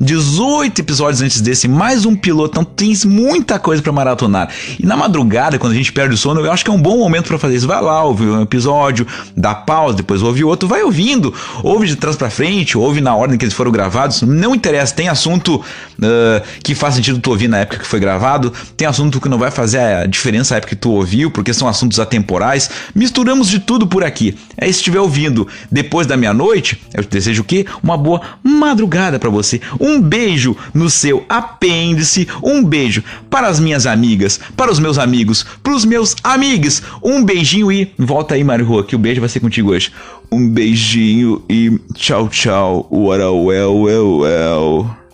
[0.01, 4.49] 18 episódios antes desse, mais um piloto, então tens muita coisa para maratonar.
[4.79, 6.99] E na madrugada, quando a gente perde o sono, eu acho que é um bom
[6.99, 7.67] momento para fazer isso.
[7.67, 11.33] Vai lá, ouve um episódio, dá pausa, depois ouve outro, vai ouvindo,
[11.63, 15.09] ouve de trás para frente, ouve na ordem que eles foram gravados, não interessa, tem
[15.09, 19.29] assunto uh, que faz sentido tu ouvir na época que foi gravado, tem assunto que
[19.29, 22.71] não vai fazer a diferença na época que tu ouviu, porque são assuntos atemporais.
[22.95, 24.37] Misturamos de tudo por aqui.
[24.61, 27.67] Aí se estiver ouvindo depois da meia-noite, eu te desejo o quê?
[27.83, 29.36] Uma boa madrugada para você.
[29.81, 35.45] Um beijo no seu apêndice, um beijo para as minhas amigas, para os meus amigos,
[35.63, 36.83] para os meus amigos.
[37.03, 39.93] Um beijinho e volta aí, Mário Rua, que o beijo vai ser contigo hoje.
[40.31, 42.89] Um beijinho e tchau, tchau.
[42.91, 45.06] What a well, well, well.